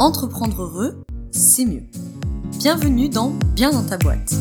Entreprendre 0.00 0.62
heureux, 0.62 1.04
c'est 1.30 1.64
mieux. 1.64 1.84
Bienvenue 2.58 3.08
dans 3.08 3.30
Bien 3.54 3.70
dans 3.70 3.86
ta 3.86 3.96
boîte. 3.96 4.34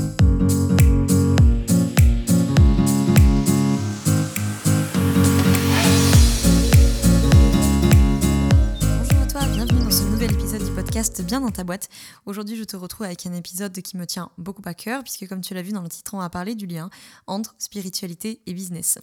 Bonjour 8.97 9.21
à 9.21 9.27
toi, 9.27 9.45
bienvenue 9.45 9.83
dans 9.83 9.91
ce 9.91 10.03
nouvel 10.05 10.33
épisode 10.33 10.63
du 10.63 10.71
podcast 10.71 11.23
Bien 11.23 11.39
dans 11.39 11.51
ta 11.51 11.63
boîte. 11.63 11.87
Aujourd'hui, 12.25 12.55
je 12.55 12.63
te 12.63 12.75
retrouve 12.75 13.05
avec 13.05 13.27
un 13.27 13.33
épisode 13.33 13.79
qui 13.79 13.95
me 13.95 14.07
tient 14.07 14.31
beaucoup 14.39 14.63
à 14.65 14.73
cœur, 14.73 15.03
puisque 15.03 15.27
comme 15.27 15.41
tu 15.41 15.53
l'as 15.53 15.61
vu 15.61 15.71
dans 15.71 15.83
le 15.83 15.89
titre, 15.89 16.15
on 16.15 16.19
va 16.19 16.31
parler 16.31 16.55
du 16.55 16.65
lien 16.65 16.89
entre 17.27 17.53
spiritualité 17.59 18.41
et 18.47 18.55
business. 18.55 18.97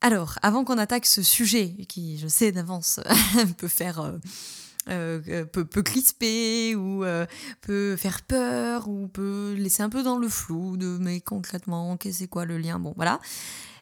Alors, 0.00 0.38
avant 0.42 0.64
qu'on 0.64 0.78
attaque 0.78 1.06
ce 1.06 1.24
sujet, 1.24 1.70
qui 1.88 2.18
je 2.18 2.28
sais 2.28 2.52
d'avance 2.52 3.00
peut 3.58 3.66
faire... 3.68 4.00
euh, 4.00 4.12
euh, 4.90 5.44
peut, 5.44 5.82
crisper 5.82 6.74
ou 6.74 7.04
euh, 7.04 7.26
peut 7.60 7.96
faire 7.96 8.22
peur 8.22 8.88
ou 8.88 9.08
peut 9.08 9.54
laisser 9.56 9.82
un 9.82 9.88
peu 9.88 10.02
dans 10.02 10.18
le 10.18 10.28
flou 10.28 10.76
de 10.76 10.98
mais 11.00 11.20
concrètement 11.20 11.96
qu'est-ce 11.96 12.18
c'est 12.18 12.28
quoi 12.28 12.44
le 12.44 12.58
lien? 12.58 12.78
Bon 12.78 12.92
voilà 12.96 13.20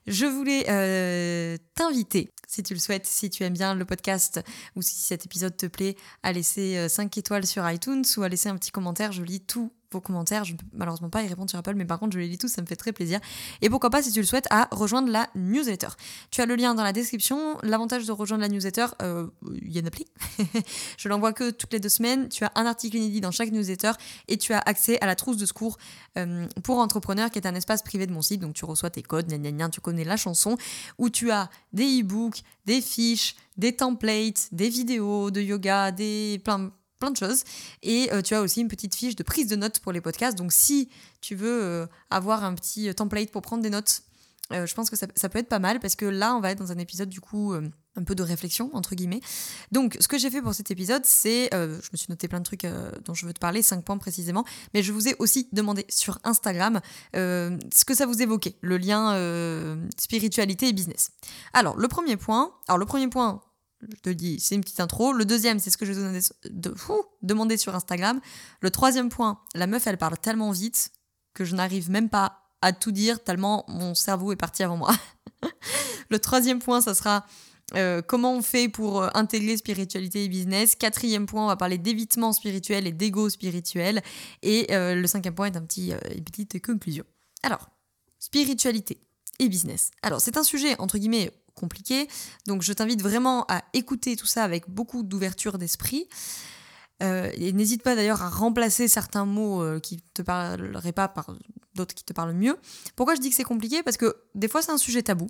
je 0.06 0.24
voulais 0.24 0.64
euh, 0.70 1.58
t'inviter, 1.74 2.32
si 2.46 2.62
tu 2.62 2.72
le 2.72 2.80
souhaites, 2.80 3.06
si 3.06 3.28
tu 3.28 3.42
aimes 3.42 3.52
bien 3.52 3.74
le 3.74 3.84
podcast 3.84 4.40
ou 4.74 4.80
si 4.80 4.96
cet 4.96 5.26
épisode 5.26 5.54
te 5.54 5.66
plaît, 5.66 5.96
à 6.22 6.32
laisser 6.32 6.88
5 6.88 7.18
étoiles 7.18 7.44
sur 7.44 7.68
iTunes 7.68 8.04
ou 8.16 8.22
à 8.22 8.28
laisser 8.30 8.48
un 8.48 8.56
petit 8.56 8.70
commentaire. 8.70 9.12
Je 9.12 9.22
lis 9.22 9.40
tous 9.40 9.70
vos 9.92 10.00
commentaires. 10.00 10.44
Je 10.44 10.52
ne 10.52 10.58
peux 10.58 10.66
malheureusement 10.72 11.10
pas 11.10 11.22
y 11.22 11.26
répondre 11.26 11.50
sur 11.50 11.58
Apple, 11.58 11.74
mais 11.74 11.84
par 11.84 11.98
contre, 11.98 12.12
je 12.14 12.18
les 12.18 12.28
lis 12.28 12.38
tous, 12.38 12.48
ça 12.48 12.62
me 12.62 12.66
fait 12.66 12.76
très 12.76 12.92
plaisir. 12.92 13.20
Et 13.62 13.70
pourquoi 13.70 13.90
pas, 13.90 14.02
si 14.02 14.12
tu 14.12 14.20
le 14.20 14.26
souhaites, 14.26 14.46
à 14.50 14.68
rejoindre 14.70 15.10
la 15.10 15.28
newsletter. 15.34 15.88
Tu 16.30 16.40
as 16.40 16.46
le 16.46 16.56
lien 16.56 16.74
dans 16.74 16.82
la 16.82 16.92
description. 16.92 17.58
L'avantage 17.62 18.06
de 18.06 18.12
rejoindre 18.12 18.42
la 18.42 18.48
newsletter, 18.48 18.86
euh, 19.02 19.28
il 19.62 19.72
y 19.72 19.76
a 19.78 19.80
une 19.80 19.86
appli. 19.86 20.06
je 20.98 21.08
l'envoie 21.08 21.32
que 21.32 21.50
toutes 21.50 21.72
les 21.72 21.80
deux 21.80 21.88
semaines. 21.88 22.28
Tu 22.28 22.44
as 22.44 22.52
un 22.54 22.66
article 22.66 22.96
inédit 22.96 23.20
dans 23.20 23.30
chaque 23.30 23.50
newsletter 23.50 23.92
et 24.28 24.36
tu 24.36 24.52
as 24.52 24.58
accès 24.58 25.00
à 25.00 25.06
la 25.06 25.14
trousse 25.14 25.36
de 25.36 25.46
secours 25.46 25.78
euh, 26.18 26.46
pour 26.62 26.78
entrepreneurs, 26.78 27.30
qui 27.30 27.38
est 27.38 27.46
un 27.46 27.54
espace 27.54 27.82
privé 27.82 28.06
de 28.06 28.12
mon 28.12 28.22
site. 28.22 28.40
Donc, 28.40 28.54
tu 28.54 28.64
reçois 28.64 28.90
tes 28.90 29.02
codes, 29.02 29.28
gna, 29.28 29.50
gna, 29.50 29.68
tu 29.68 29.80
connais 29.80 30.04
la 30.04 30.16
chanson, 30.16 30.56
où 30.98 31.10
tu 31.10 31.30
as 31.30 31.50
des 31.72 32.00
e-books, 32.00 32.42
des 32.66 32.80
fiches, 32.80 33.36
des 33.56 33.74
templates, 33.74 34.48
des 34.52 34.68
vidéos 34.68 35.30
de 35.30 35.40
yoga, 35.40 35.90
des 35.90 36.40
plein 36.44 36.70
plein 36.98 37.10
de 37.10 37.16
choses. 37.16 37.44
Et 37.82 38.10
euh, 38.12 38.22
tu 38.22 38.34
as 38.34 38.42
aussi 38.42 38.60
une 38.60 38.68
petite 38.68 38.94
fiche 38.94 39.16
de 39.16 39.22
prise 39.22 39.46
de 39.46 39.56
notes 39.56 39.80
pour 39.80 39.92
les 39.92 40.00
podcasts. 40.00 40.36
Donc 40.36 40.52
si 40.52 40.90
tu 41.20 41.34
veux 41.34 41.62
euh, 41.62 41.86
avoir 42.10 42.44
un 42.44 42.54
petit 42.54 42.92
template 42.94 43.30
pour 43.30 43.42
prendre 43.42 43.62
des 43.62 43.70
notes, 43.70 44.02
euh, 44.52 44.66
je 44.66 44.74
pense 44.74 44.88
que 44.88 44.96
ça, 44.96 45.06
ça, 45.14 45.28
peut 45.28 45.38
être 45.38 45.48
pas 45.48 45.58
mal 45.58 45.78
parce 45.78 45.94
que 45.94 46.06
là, 46.06 46.34
on 46.34 46.40
va 46.40 46.50
être 46.50 46.58
dans 46.58 46.72
un 46.72 46.78
épisode 46.78 47.10
du 47.10 47.20
coup 47.20 47.52
un 47.52 48.02
peu 48.02 48.14
de 48.14 48.22
réflexion, 48.22 48.70
entre 48.72 48.94
guillemets. 48.94 49.20
Donc 49.72 49.98
ce 50.00 50.08
que 50.08 50.16
j'ai 50.16 50.30
fait 50.30 50.40
pour 50.40 50.54
cet 50.54 50.70
épisode, 50.70 51.04
c'est, 51.04 51.50
je 51.52 51.88
me 51.92 51.96
suis 51.96 52.06
noté 52.08 52.28
plein 52.28 52.38
de 52.38 52.44
trucs 52.44 52.66
dont 53.04 53.12
je 53.12 53.26
veux 53.26 53.34
te 53.34 53.40
parler, 53.40 53.62
5 53.62 53.84
points 53.84 53.98
précisément, 53.98 54.46
mais 54.72 54.82
je 54.82 54.92
vous 54.92 55.06
ai 55.06 55.16
aussi 55.18 55.48
demandé 55.52 55.84
sur 55.90 56.18
Instagram 56.24 56.80
ce 57.12 57.84
que 57.84 57.94
ça 57.94 58.06
vous 58.06 58.22
évoquait, 58.22 58.56
le 58.62 58.78
lien 58.78 59.78
spiritualité 59.98 60.68
et 60.68 60.72
business. 60.72 61.10
Alors 61.52 61.76
le 61.76 61.88
premier 61.88 62.16
point, 62.16 62.54
alors 62.68 62.78
le 62.78 62.86
premier 62.86 63.08
point, 63.08 63.42
je 63.82 64.00
te 64.02 64.10
dis, 64.10 64.40
c'est 64.40 64.54
une 64.54 64.60
petite 64.60 64.80
intro. 64.80 65.12
Le 65.12 65.24
deuxième, 65.24 65.58
c'est 65.58 65.70
ce 65.70 65.78
que 65.78 65.86
je 65.86 65.92
vous 65.92 66.00
ai 66.00 66.20
de, 66.50 66.74
fou, 66.74 67.02
demandé 67.22 67.56
sur 67.56 67.74
Instagram. 67.74 68.20
Le 68.60 68.70
troisième 68.70 69.08
point, 69.08 69.40
la 69.54 69.66
meuf, 69.66 69.86
elle 69.86 69.98
parle 69.98 70.18
tellement 70.18 70.50
vite 70.50 70.90
que 71.34 71.44
je 71.44 71.54
n'arrive 71.54 71.90
même 71.90 72.08
pas 72.08 72.42
à 72.60 72.72
tout 72.72 72.90
dire, 72.90 73.22
tellement 73.22 73.64
mon 73.68 73.94
cerveau 73.94 74.32
est 74.32 74.36
parti 74.36 74.62
avant 74.62 74.76
moi. 74.76 74.92
le 76.08 76.18
troisième 76.18 76.58
point, 76.58 76.80
ça 76.80 76.94
sera 76.94 77.24
euh, 77.74 78.02
comment 78.02 78.34
on 78.34 78.42
fait 78.42 78.68
pour 78.68 79.02
euh, 79.02 79.08
intégrer 79.14 79.56
spiritualité 79.56 80.24
et 80.24 80.28
business. 80.28 80.74
Quatrième 80.74 81.26
point, 81.26 81.44
on 81.44 81.48
va 81.48 81.56
parler 81.56 81.78
d'évitement 81.78 82.32
spirituel 82.32 82.86
et 82.86 82.92
d'ego 82.92 83.28
spirituel. 83.28 84.02
Et 84.42 84.66
euh, 84.70 84.94
le 84.94 85.06
cinquième 85.06 85.34
point 85.34 85.46
est 85.46 85.56
un 85.56 85.62
petit, 85.62 85.92
une 86.16 86.24
petite 86.24 86.64
conclusion. 86.64 87.04
Alors, 87.42 87.68
spiritualité 88.18 89.00
et 89.38 89.48
business. 89.48 89.90
Alors, 90.02 90.20
c'est 90.20 90.36
un 90.36 90.42
sujet, 90.42 90.74
entre 90.80 90.98
guillemets, 90.98 91.30
compliqué. 91.58 92.08
Donc 92.46 92.62
je 92.62 92.72
t'invite 92.72 93.02
vraiment 93.02 93.44
à 93.48 93.62
écouter 93.74 94.16
tout 94.16 94.26
ça 94.26 94.44
avec 94.44 94.68
beaucoup 94.70 95.02
d'ouverture 95.02 95.58
d'esprit. 95.58 96.08
Euh, 97.02 97.30
et 97.34 97.52
n'hésite 97.52 97.82
pas 97.82 97.94
d'ailleurs 97.94 98.22
à 98.22 98.28
remplacer 98.28 98.88
certains 98.88 99.24
mots 99.24 99.62
euh, 99.62 99.78
qui 99.78 100.02
te 100.14 100.22
parleraient 100.22 100.92
pas 100.92 101.06
par 101.06 101.32
d'autres 101.74 101.94
qui 101.94 102.04
te 102.04 102.12
parlent 102.12 102.32
mieux. 102.32 102.56
Pourquoi 102.96 103.14
je 103.14 103.20
dis 103.20 103.30
que 103.30 103.36
c'est 103.36 103.44
compliqué? 103.44 103.82
Parce 103.82 103.96
que 103.96 104.16
des 104.34 104.48
fois 104.48 104.62
c'est 104.62 104.72
un 104.72 104.78
sujet 104.78 105.02
tabou. 105.02 105.28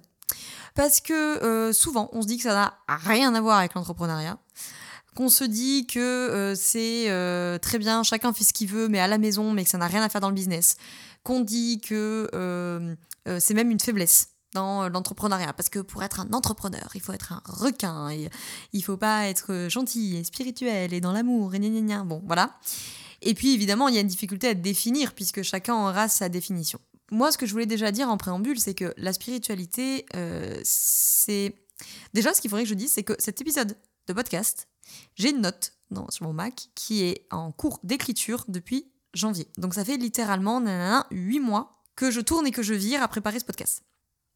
Parce 0.75 1.01
que 1.01 1.13
euh, 1.13 1.73
souvent 1.73 2.09
on 2.13 2.23
se 2.23 2.27
dit 2.27 2.37
que 2.37 2.45
ça 2.45 2.55
n'a 2.55 2.79
rien 2.89 3.35
à 3.35 3.41
voir 3.41 3.59
avec 3.59 3.75
l'entrepreneuriat. 3.75 4.39
Qu'on 5.15 5.29
se 5.29 5.45
dit 5.45 5.87
que 5.87 5.99
euh, 5.99 6.55
c'est 6.55 7.59
très 7.61 7.79
bien, 7.79 8.03
chacun 8.03 8.33
fait 8.33 8.45
ce 8.45 8.53
qu'il 8.53 8.69
veut, 8.69 8.89
mais 8.89 9.01
à 9.01 9.09
la 9.09 9.19
maison, 9.19 9.53
mais 9.53 9.65
que 9.65 9.71
ça 9.71 9.79
n'a 9.79 9.89
rien 9.89 10.03
à 10.03 10.09
faire 10.09 10.21
dans 10.21 10.29
le 10.29 10.35
business. 10.35 10.77
Qu'on 11.25 11.41
dit 11.41 11.81
que 11.81 12.31
c'est 13.41 13.55
même 13.55 13.71
une 13.71 13.81
faiblesse 13.81 14.38
dans 14.55 14.89
l'entrepreneuriat. 14.89 15.53
Parce 15.53 15.69
que 15.69 15.79
pour 15.79 16.03
être 16.03 16.21
un 16.21 16.33
entrepreneur, 16.33 16.89
il 16.95 17.01
faut 17.01 17.13
être 17.13 17.33
un 17.33 17.43
requin, 17.47 18.11
et 18.11 18.29
il 18.73 18.83
faut 18.83 18.97
pas 18.97 19.29
être 19.29 19.67
gentil 19.69 20.17
et 20.17 20.25
spirituel 20.25 20.93
et 20.93 21.01
dans 21.01 21.13
l'amour, 21.13 21.55
et 21.55 21.59
gna 21.59 21.69
gna 21.69 21.81
gna. 21.81 22.05
Bon, 22.05 22.23
voilà. 22.27 22.59
Et 23.23 23.35
puis 23.35 23.53
évidemment, 23.53 23.89
il 23.89 23.95
y 23.95 23.99
a 23.99 24.01
une 24.01 24.07
difficulté 24.09 24.49
à 24.49 24.55
définir, 24.55 25.15
puisque 25.15 25.43
chacun 25.43 25.75
aura 25.75 26.09
sa 26.09 26.29
définition. 26.29 26.79
Moi, 27.11 27.33
ce 27.33 27.39
que 27.39 27.47
je 27.47 27.53
voulais 27.53 27.67
déjà 27.67 27.91
dire 27.91 28.09
en 28.09 28.17
préambule, 28.17 28.61
c'est 28.61 28.75
que 28.75 28.93
la 28.97 29.13
spiritualité, 29.13 30.05
euh, 30.15 30.61
c'est... 30.63 31.55
Déjà, 32.13 32.35
ce 32.35 32.41
qu'il 32.41 32.51
faudrait 32.51 32.65
que 32.65 32.69
je 32.69 32.75
dise, 32.75 32.93
c'est 32.93 33.05
que 33.05 33.15
cet 33.19 33.41
épisode 33.41 33.77
de 34.09 34.13
podcast, 34.13 34.69
j'ai 35.15 35.31
une 35.31 35.41
note 35.41 35.73
dans, 35.91 36.09
sur 36.11 36.27
mon 36.27 36.33
Mac 36.33 36.69
qui 36.75 37.05
est 37.05 37.27
en 37.31 37.53
cours 37.53 37.81
d'écriture 37.83 38.45
depuis 38.49 38.91
janvier. 39.15 39.49
Donc 39.57 39.75
ça 39.75 39.85
fait 39.85 39.97
littéralement 39.97 40.63
8 41.11 41.41
mois 41.41 41.83
que 41.97 42.11
je 42.11 42.21
tourne 42.21 42.47
et 42.47 42.51
que 42.51 42.63
je 42.63 42.75
vire 42.75 43.03
à 43.03 43.09
préparer 43.09 43.41
ce 43.41 43.45
podcast 43.45 43.83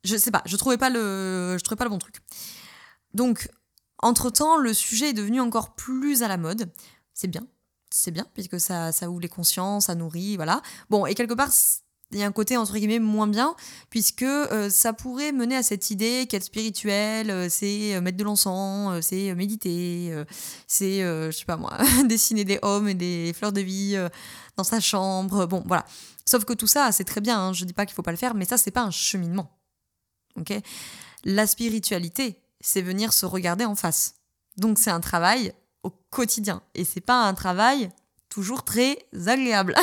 je 0.04 0.16
sais 0.16 0.30
pas, 0.30 0.42
je 0.46 0.56
trouvais 0.56 0.78
pas 0.78 0.90
le, 0.90 1.56
je 1.58 1.64
trouvais 1.64 1.76
pas 1.78 1.84
le 1.84 1.90
bon 1.90 1.98
truc. 1.98 2.16
Donc, 3.14 3.48
entre 3.98 4.30
temps, 4.30 4.56
le 4.56 4.74
sujet 4.74 5.10
est 5.10 5.14
devenu 5.14 5.40
encore 5.40 5.74
plus 5.74 6.22
à 6.22 6.28
la 6.28 6.36
mode. 6.36 6.70
C'est 7.14 7.28
bien, 7.28 7.46
c'est 7.90 8.10
bien, 8.10 8.26
puisque 8.34 8.58
ça, 8.58 8.90
ouvre 9.08 9.20
les 9.20 9.28
consciences, 9.28 9.86
ça 9.86 9.94
nourrit, 9.94 10.36
voilà. 10.36 10.60
Bon, 10.90 11.06
et 11.06 11.14
quelque 11.14 11.34
part, 11.34 11.50
il 12.10 12.18
y 12.18 12.22
a 12.22 12.26
un 12.26 12.32
côté 12.32 12.56
entre 12.56 12.74
guillemets 12.74 12.98
moins 12.98 13.26
bien, 13.26 13.54
puisque 13.90 14.22
euh, 14.22 14.68
ça 14.70 14.92
pourrait 14.92 15.32
mener 15.32 15.56
à 15.56 15.62
cette 15.62 15.90
idée 15.90 16.26
qu'être 16.28 16.44
spirituel, 16.44 17.30
euh, 17.30 17.48
c'est 17.48 18.00
mettre 18.00 18.18
de 18.18 18.24
l'encens, 18.24 18.92
euh, 18.92 19.00
c'est 19.00 19.34
méditer, 19.34 20.12
c'est, 20.66 21.00
je 21.00 21.30
sais 21.30 21.44
pas 21.44 21.56
moi, 21.56 21.78
dessiner 22.08 22.44
des 22.44 22.58
hommes 22.62 22.88
et 22.88 22.94
des 22.94 23.32
fleurs 23.34 23.52
de 23.52 23.60
vie 23.60 23.96
dans 24.56 24.64
sa 24.64 24.80
chambre. 24.80 25.46
Bon, 25.46 25.62
voilà. 25.66 25.84
Sauf 26.26 26.44
que 26.44 26.52
tout 26.52 26.66
ça, 26.66 26.92
c'est 26.92 27.04
très 27.04 27.20
bien, 27.20 27.38
hein, 27.38 27.52
je 27.52 27.64
dis 27.64 27.72
pas 27.72 27.86
qu'il 27.86 27.94
faut 27.94 28.02
pas 28.02 28.10
le 28.10 28.16
faire, 28.16 28.34
mais 28.34 28.44
ça, 28.44 28.58
c'est 28.58 28.70
pas 28.70 28.82
un 28.82 28.90
cheminement. 28.90 29.61
Ok? 30.38 30.52
La 31.24 31.46
spiritualité, 31.46 32.40
c'est 32.60 32.82
venir 32.82 33.12
se 33.12 33.26
regarder 33.26 33.64
en 33.64 33.74
face. 33.74 34.14
Donc 34.56 34.78
c'est 34.78 34.90
un 34.90 35.00
travail 35.00 35.52
au 35.82 35.90
quotidien 36.10 36.62
et 36.74 36.84
c'est 36.84 37.00
pas 37.00 37.22
un 37.24 37.34
travail 37.34 37.90
toujours 38.28 38.64
très 38.64 38.98
agréable. 39.26 39.74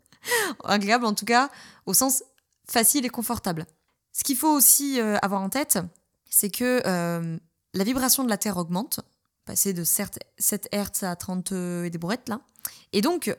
agréable 0.64 1.04
en 1.04 1.14
tout 1.14 1.24
cas 1.24 1.50
au 1.86 1.94
sens 1.94 2.22
facile 2.68 3.04
et 3.04 3.10
confortable. 3.10 3.66
Ce 4.12 4.24
qu'il 4.24 4.36
faut 4.36 4.52
aussi 4.52 5.00
euh, 5.00 5.16
avoir 5.22 5.42
en 5.42 5.48
tête, 5.48 5.78
c'est 6.28 6.50
que 6.50 6.82
euh, 6.86 7.38
la 7.74 7.84
vibration 7.84 8.24
de 8.24 8.28
la 8.28 8.36
Terre 8.36 8.56
augmente, 8.56 9.00
passer 9.44 9.72
de 9.72 9.84
7 9.84 10.68
Hz 10.72 11.04
à 11.04 11.16
30 11.16 11.52
et 11.52 11.90
des 11.90 11.98
brouettes 11.98 12.28
là. 12.28 12.40
Et 12.92 13.00
donc 13.00 13.34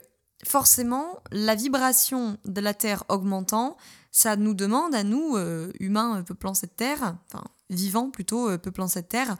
forcément, 0.46 1.22
la 1.32 1.56
vibration 1.56 2.38
de 2.46 2.62
la 2.62 2.74
Terre 2.74 3.04
augmentant, 3.08 3.78
ça 4.14 4.36
nous 4.36 4.54
demande 4.54 4.94
à 4.94 5.04
nous, 5.04 5.36
euh, 5.36 5.74
humains 5.80 6.20
euh, 6.20 6.22
peuplant 6.22 6.54
cette 6.54 6.76
Terre, 6.78 7.18
enfin 7.26 7.44
vivants 7.72 8.12
plutôt, 8.12 8.48
euh, 8.48 8.58
peuplant 8.60 8.88
cette 8.88 9.10
Terre, 9.10 9.36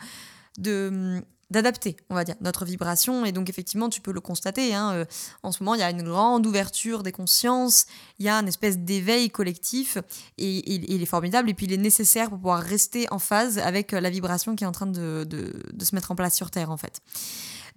de 0.58 0.90
hum, 0.92 1.22
d'adapter, 1.52 1.96
on 2.10 2.16
va 2.16 2.24
dire, 2.24 2.34
notre 2.42 2.66
vibration. 2.66 3.24
Et 3.24 3.32
donc, 3.32 3.48
effectivement, 3.48 3.88
tu 3.88 4.02
peux 4.02 4.12
le 4.12 4.22
constater. 4.22 4.74
Hein, 4.74 5.06
en 5.44 5.52
ce 5.52 5.62
moment, 5.62 5.76
il 5.76 5.82
y 5.82 5.84
a 5.84 5.92
une 5.92 6.02
grande 6.02 6.48
ouverture 6.48 7.04
des 7.04 7.12
consciences, 7.12 7.86
il 8.18 8.26
y 8.26 8.30
a 8.30 8.38
une 8.38 8.48
espèce 8.48 8.80
d'éveil 8.80 9.30
collectif, 9.30 10.00
et, 10.40 10.74
il 10.74 11.00
est 11.00 11.06
formidable. 11.06 11.52
Et 11.52 11.54
puis, 11.54 11.68
il 11.68 11.74
est 11.74 11.78
nécessaire 11.78 12.30
pour 12.30 12.40
pouvoir 12.40 12.64
rester 12.64 13.06
en 13.12 13.20
phase 13.20 13.60
avec 13.60 13.92
la 13.92 14.10
vibration 14.10 14.56
qui 14.56 14.64
est 14.64 14.68
en 14.68 14.72
train 14.72 14.88
de, 14.88 15.26
de, 15.30 15.86
se 15.86 15.94
mettre 15.94 16.10
en 16.10 16.16
place 16.16 16.36
sur 16.36 16.50
Terre, 16.50 16.72
en 16.72 16.78
fait. 16.78 17.02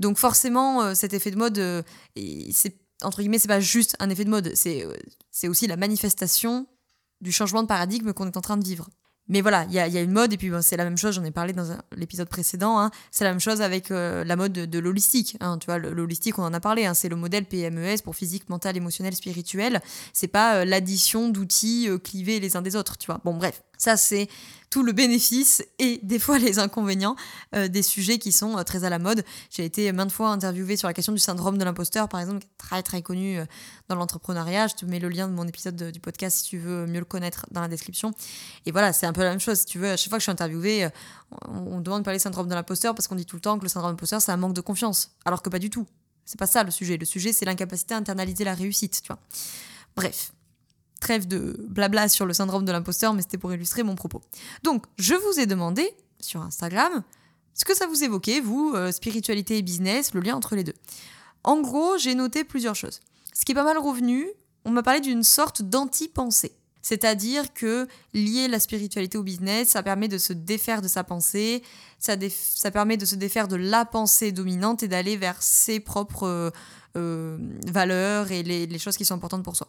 Donc, 0.00 0.16
forcément, 0.16 0.94
cet 0.94 1.12
effet 1.12 1.30
de 1.30 1.36
mode, 1.36 1.84
c'est 2.52 2.78
entre 3.02 3.20
guillemets, 3.20 3.38
c'est 3.38 3.48
pas 3.48 3.60
juste 3.60 3.94
un 3.98 4.08
effet 4.08 4.24
de 4.24 4.30
mode, 4.30 4.54
c'est 4.54 5.48
aussi 5.48 5.66
la 5.66 5.76
manifestation 5.76 6.66
du 7.20 7.32
changement 7.32 7.62
de 7.62 7.68
paradigme 7.68 8.12
qu'on 8.12 8.26
est 8.26 8.36
en 8.36 8.42
train 8.42 8.56
de 8.56 8.64
vivre. 8.64 8.88
Mais 9.28 9.40
voilà, 9.40 9.64
il 9.64 9.72
y 9.72 9.80
a, 9.80 10.00
une 10.00 10.12
mode, 10.12 10.32
et 10.32 10.36
puis 10.36 10.52
c'est 10.60 10.76
la 10.76 10.84
même 10.84 10.96
chose, 10.96 11.16
j'en 11.16 11.24
ai 11.24 11.32
parlé 11.32 11.52
dans 11.52 11.76
l'épisode 11.96 12.28
précédent, 12.28 12.78
hein, 12.78 12.92
c'est 13.10 13.24
la 13.24 13.30
même 13.30 13.40
chose 13.40 13.60
avec 13.60 13.90
euh, 13.90 14.22
la 14.22 14.36
mode 14.36 14.52
de, 14.52 14.66
de 14.66 14.78
l'holistique. 14.78 15.36
Hein, 15.40 15.58
tu 15.58 15.66
vois, 15.66 15.78
l'holistique, 15.78 16.38
on 16.38 16.44
en 16.44 16.54
a 16.54 16.60
parlé, 16.60 16.86
hein, 16.86 16.94
c'est 16.94 17.08
le 17.08 17.16
modèle 17.16 17.44
PMES 17.44 18.02
pour 18.04 18.14
physique, 18.14 18.48
mental, 18.48 18.76
émotionnel, 18.76 19.16
spirituel. 19.16 19.80
C'est 20.12 20.28
pas 20.28 20.58
euh, 20.58 20.64
l'addition 20.64 21.28
d'outils 21.28 21.88
euh, 21.88 21.98
clivés 21.98 22.38
les 22.38 22.56
uns 22.56 22.62
des 22.62 22.76
autres, 22.76 22.98
tu 22.98 23.06
vois. 23.06 23.20
Bon, 23.24 23.34
bref, 23.34 23.64
ça 23.78 23.96
c'est 23.96 24.28
tout 24.70 24.82
le 24.82 24.92
bénéfice 24.92 25.64
et 25.78 26.00
des 26.02 26.18
fois 26.18 26.38
les 26.38 26.58
inconvénients 26.58 27.16
euh, 27.54 27.68
des 27.68 27.82
sujets 27.82 28.18
qui 28.18 28.32
sont 28.32 28.58
euh, 28.58 28.62
très 28.62 28.84
à 28.84 28.90
la 28.90 28.98
mode. 28.98 29.24
J'ai 29.50 29.64
été 29.64 29.90
maintes 29.92 30.12
fois 30.12 30.28
interviewée 30.28 30.76
sur 30.76 30.88
la 30.88 30.94
question 30.94 31.12
du 31.12 31.18
syndrome 31.18 31.56
de 31.56 31.64
l'imposteur, 31.64 32.08
par 32.08 32.20
exemple, 32.20 32.44
très 32.58 32.82
très 32.82 33.00
connu 33.00 33.38
euh, 33.38 33.46
dans 33.88 33.94
l'entrepreneuriat. 33.94 34.66
Je 34.66 34.74
te 34.74 34.84
mets 34.84 34.98
le 34.98 35.08
lien 35.08 35.28
de 35.28 35.32
mon 35.32 35.46
épisode 35.46 35.90
du 35.90 36.00
podcast 36.00 36.38
si 36.38 36.44
tu 36.44 36.58
veux 36.58 36.86
mieux 36.86 36.98
le 36.98 37.04
connaître 37.04 37.46
dans 37.52 37.60
la 37.60 37.68
description. 37.68 38.12
Et 38.66 38.72
voilà, 38.72 38.92
c'est 38.92 39.06
un 39.06 39.12
peu 39.12 39.22
la 39.22 39.30
même 39.30 39.40
chose. 39.40 39.60
Si 39.60 39.66
tu 39.66 39.78
veux, 39.78 39.90
à 39.90 39.96
chaque 39.96 40.10
fois 40.10 40.18
que 40.18 40.22
je 40.22 40.24
suis 40.24 40.32
interviewée, 40.32 40.88
on, 41.48 41.80
demande 41.80 42.00
de 42.00 42.04
parler 42.04 42.18
syndrome 42.18 42.48
de 42.48 42.54
l'imposteur 42.54 42.94
parce 42.94 43.08
qu'on 43.08 43.14
dit 43.14 43.26
tout 43.26 43.36
le 43.36 43.42
temps 43.42 43.58
que 43.58 43.62
le 43.62 43.68
syndrome 43.68 43.92
de 43.92 43.94
l'imposteur, 43.94 44.20
c'est 44.20 44.32
un 44.32 44.36
manque 44.36 44.54
de 44.54 44.60
confiance. 44.60 45.12
Alors 45.24 45.42
que 45.42 45.48
pas 45.48 45.58
du 45.58 45.70
tout. 45.70 45.86
C'est 46.24 46.38
pas 46.38 46.46
ça 46.46 46.64
le 46.64 46.70
sujet. 46.70 46.96
Le 46.96 47.06
sujet, 47.06 47.32
c'est 47.32 47.44
l'incapacité 47.44 47.94
à 47.94 47.98
internaliser 47.98 48.44
la 48.44 48.54
réussite, 48.54 49.00
tu 49.00 49.06
vois. 49.06 49.20
Bref, 49.96 50.32
trêve 51.06 51.28
de 51.28 51.56
blabla 51.68 52.08
sur 52.08 52.26
le 52.26 52.34
syndrome 52.34 52.64
de 52.64 52.72
l'imposteur, 52.72 53.14
mais 53.14 53.22
c'était 53.22 53.38
pour 53.38 53.52
illustrer 53.52 53.84
mon 53.84 53.94
propos. 53.94 54.22
Donc, 54.64 54.86
je 54.98 55.14
vous 55.14 55.38
ai 55.38 55.46
demandé 55.46 55.88
sur 56.20 56.42
Instagram 56.42 57.04
ce 57.54 57.64
que 57.64 57.76
ça 57.76 57.86
vous 57.86 58.02
évoquait, 58.02 58.40
vous, 58.40 58.72
euh, 58.74 58.90
spiritualité 58.90 59.56
et 59.56 59.62
business, 59.62 60.14
le 60.14 60.20
lien 60.20 60.34
entre 60.34 60.56
les 60.56 60.64
deux. 60.64 60.74
En 61.44 61.60
gros, 61.60 61.96
j'ai 61.96 62.16
noté 62.16 62.42
plusieurs 62.42 62.74
choses. 62.74 62.98
Ce 63.32 63.44
qui 63.44 63.52
est 63.52 63.54
pas 63.54 63.62
mal 63.62 63.78
revenu, 63.78 64.26
on 64.64 64.72
m'a 64.72 64.82
parlé 64.82 65.00
d'une 65.00 65.22
sorte 65.22 65.62
d'anti-pensée. 65.62 66.52
C'est-à-dire 66.82 67.54
que 67.54 67.86
lier 68.12 68.48
la 68.48 68.58
spiritualité 68.58 69.16
au 69.16 69.22
business, 69.22 69.68
ça 69.68 69.84
permet 69.84 70.08
de 70.08 70.18
se 70.18 70.32
défaire 70.32 70.82
de 70.82 70.88
sa 70.88 71.04
pensée, 71.04 71.62
ça, 72.00 72.16
permet 72.72 72.96
de 72.96 73.04
se 73.04 73.14
défaire 73.14 73.46
de 73.46 73.56
la 73.56 73.84
pensée 73.84 74.32
dominante 74.32 74.82
et 74.82 74.88
d'aller 74.88 75.16
vers 75.16 75.40
ses 75.40 75.78
propres 75.78 76.52
euh, 76.96 77.38
valeurs 77.66 78.32
et 78.32 78.42
les 78.42 78.78
choses 78.78 78.96
qui 78.96 79.04
sont 79.04 79.14
importantes 79.14 79.44
pour 79.44 79.54
soi. 79.54 79.68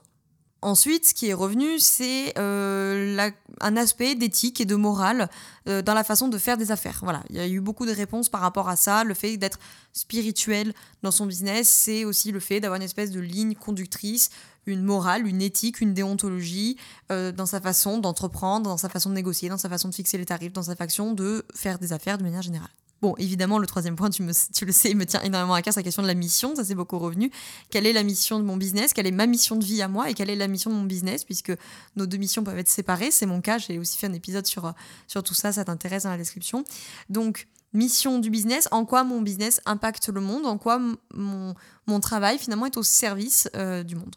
Ensuite, 0.63 1.05
ce 1.05 1.13
qui 1.13 1.27
est 1.27 1.33
revenu, 1.33 1.77
c'est 1.77 2.33
euh, 2.39 3.29
un 3.61 3.77
aspect 3.77 4.15
d'éthique 4.15 4.59
et 4.59 4.65
de 4.65 4.75
morale 4.75 5.29
euh, 5.67 5.83
dans 5.83 5.93
la 5.93 6.03
façon 6.03 6.29
de 6.29 6.37
faire 6.39 6.57
des 6.57 6.71
affaires. 6.71 6.99
Voilà, 7.03 7.23
il 7.29 7.35
y 7.35 7.39
a 7.39 7.47
eu 7.47 7.59
beaucoup 7.59 7.85
de 7.85 7.91
réponses 7.91 8.27
par 8.27 8.41
rapport 8.41 8.67
à 8.67 8.75
ça. 8.75 9.03
Le 9.03 9.13
fait 9.13 9.37
d'être 9.37 9.59
spirituel 9.93 10.73
dans 11.03 11.11
son 11.11 11.27
business, 11.27 11.69
c'est 11.69 12.05
aussi 12.05 12.31
le 12.31 12.39
fait 12.39 12.59
d'avoir 12.59 12.77
une 12.77 12.85
espèce 12.85 13.11
de 13.11 13.19
ligne 13.19 13.53
conductrice, 13.53 14.31
une 14.65 14.81
morale, 14.81 15.27
une 15.27 15.43
éthique, 15.43 15.79
une 15.79 15.93
déontologie 15.93 16.77
euh, 17.11 17.31
dans 17.31 17.45
sa 17.45 17.61
façon 17.61 17.99
d'entreprendre, 17.99 18.67
dans 18.67 18.77
sa 18.77 18.89
façon 18.89 19.11
de 19.11 19.15
négocier, 19.15 19.49
dans 19.49 19.59
sa 19.59 19.69
façon 19.69 19.89
de 19.89 19.95
fixer 19.95 20.17
les 20.17 20.25
tarifs, 20.25 20.53
dans 20.53 20.63
sa 20.63 20.75
façon 20.75 21.13
de 21.13 21.45
faire 21.53 21.77
des 21.77 21.93
affaires 21.93 22.17
de 22.17 22.23
manière 22.23 22.41
générale. 22.41 22.71
Bon, 23.01 23.13
évidemment, 23.17 23.59
le 23.59 23.67
troisième 23.67 23.95
point, 23.95 24.09
tu, 24.09 24.23
me, 24.23 24.31
tu 24.53 24.65
le 24.65 24.71
sais, 24.71 24.89
il 24.89 24.97
me 24.97 25.05
tient 25.05 25.21
énormément 25.21 25.53
à 25.53 25.61
cœur, 25.61 25.73
c'est 25.73 25.79
la 25.79 25.83
question 25.83 26.01
de 26.01 26.07
la 26.07 26.15
mission, 26.15 26.55
ça 26.55 26.65
c'est 26.65 26.73
beaucoup 26.73 26.97
revenu. 26.97 27.31
Quelle 27.69 27.85
est 27.85 27.93
la 27.93 28.01
mission 28.01 28.39
de 28.39 28.43
mon 28.43 28.57
business? 28.57 28.93
Quelle 28.93 29.05
est 29.05 29.11
ma 29.11 29.27
mission 29.27 29.55
de 29.55 29.63
vie 29.63 29.81
à 29.83 29.87
moi? 29.87 30.09
Et 30.09 30.15
quelle 30.15 30.31
est 30.31 30.35
la 30.35 30.47
mission 30.47 30.71
de 30.71 30.75
mon 30.75 30.83
business? 30.83 31.23
Puisque 31.23 31.51
nos 31.95 32.07
deux 32.07 32.17
missions 32.17 32.43
peuvent 32.43 32.57
être 32.57 32.69
séparées, 32.69 33.11
c'est 33.11 33.27
mon 33.27 33.39
cas, 33.39 33.59
j'ai 33.59 33.77
aussi 33.77 33.97
fait 33.97 34.07
un 34.07 34.13
épisode 34.13 34.47
sur, 34.47 34.73
sur 35.07 35.21
tout 35.21 35.35
ça, 35.35 35.51
ça 35.51 35.63
t'intéresse 35.63 36.03
dans 36.03 36.09
la 36.09 36.17
description. 36.17 36.63
Donc, 37.09 37.47
mission 37.73 38.17
du 38.17 38.31
business, 38.31 38.67
en 38.71 38.85
quoi 38.85 39.03
mon 39.03 39.21
business 39.21 39.61
impacte 39.65 40.09
le 40.09 40.21
monde, 40.21 40.47
en 40.47 40.57
quoi 40.57 40.79
mon, 41.13 41.53
mon 41.85 41.99
travail 41.99 42.39
finalement 42.39 42.65
est 42.65 42.77
au 42.77 42.83
service 42.83 43.47
euh, 43.55 43.83
du 43.83 43.95
monde? 43.95 44.15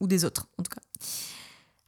Ou 0.00 0.08
des 0.08 0.24
autres, 0.24 0.48
en 0.58 0.64
tout 0.64 0.72
cas. 0.74 0.80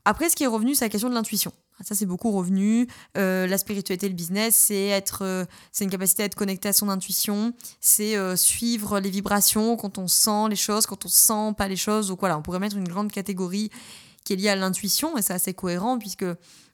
Après, 0.04 0.30
ce 0.30 0.36
qui 0.36 0.44
est 0.44 0.48
revenu, 0.48 0.76
c'est 0.76 0.84
la 0.84 0.90
question 0.90 1.08
de 1.08 1.14
l'intuition. 1.14 1.52
Ça, 1.82 1.94
c'est 1.94 2.06
beaucoup 2.06 2.30
revenu. 2.30 2.86
Euh, 3.16 3.46
la 3.46 3.58
spiritualité, 3.58 4.08
le 4.08 4.14
business, 4.14 4.54
c'est 4.54 4.86
être, 4.86 5.22
euh, 5.22 5.44
une 5.80 5.90
capacité 5.90 6.22
à 6.22 6.26
être 6.26 6.36
connecté 6.36 6.68
à 6.68 6.72
son 6.72 6.88
intuition, 6.88 7.52
c'est 7.80 8.16
euh, 8.16 8.36
suivre 8.36 9.00
les 9.00 9.10
vibrations 9.10 9.76
quand 9.76 9.98
on 9.98 10.06
sent 10.06 10.48
les 10.50 10.56
choses, 10.56 10.86
quand 10.86 11.04
on 11.04 11.08
sent 11.08 11.54
pas 11.58 11.66
les 11.66 11.76
choses. 11.76 12.08
Donc 12.08 12.20
voilà, 12.20 12.38
on 12.38 12.42
pourrait 12.42 12.60
mettre 12.60 12.76
une 12.76 12.88
grande 12.88 13.10
catégorie 13.10 13.70
qui 14.24 14.34
est 14.34 14.36
liée 14.36 14.48
à 14.48 14.56
l'intuition, 14.56 15.18
et 15.18 15.22
c'est 15.22 15.34
assez 15.34 15.52
cohérent 15.52 15.98
puisque 15.98 16.24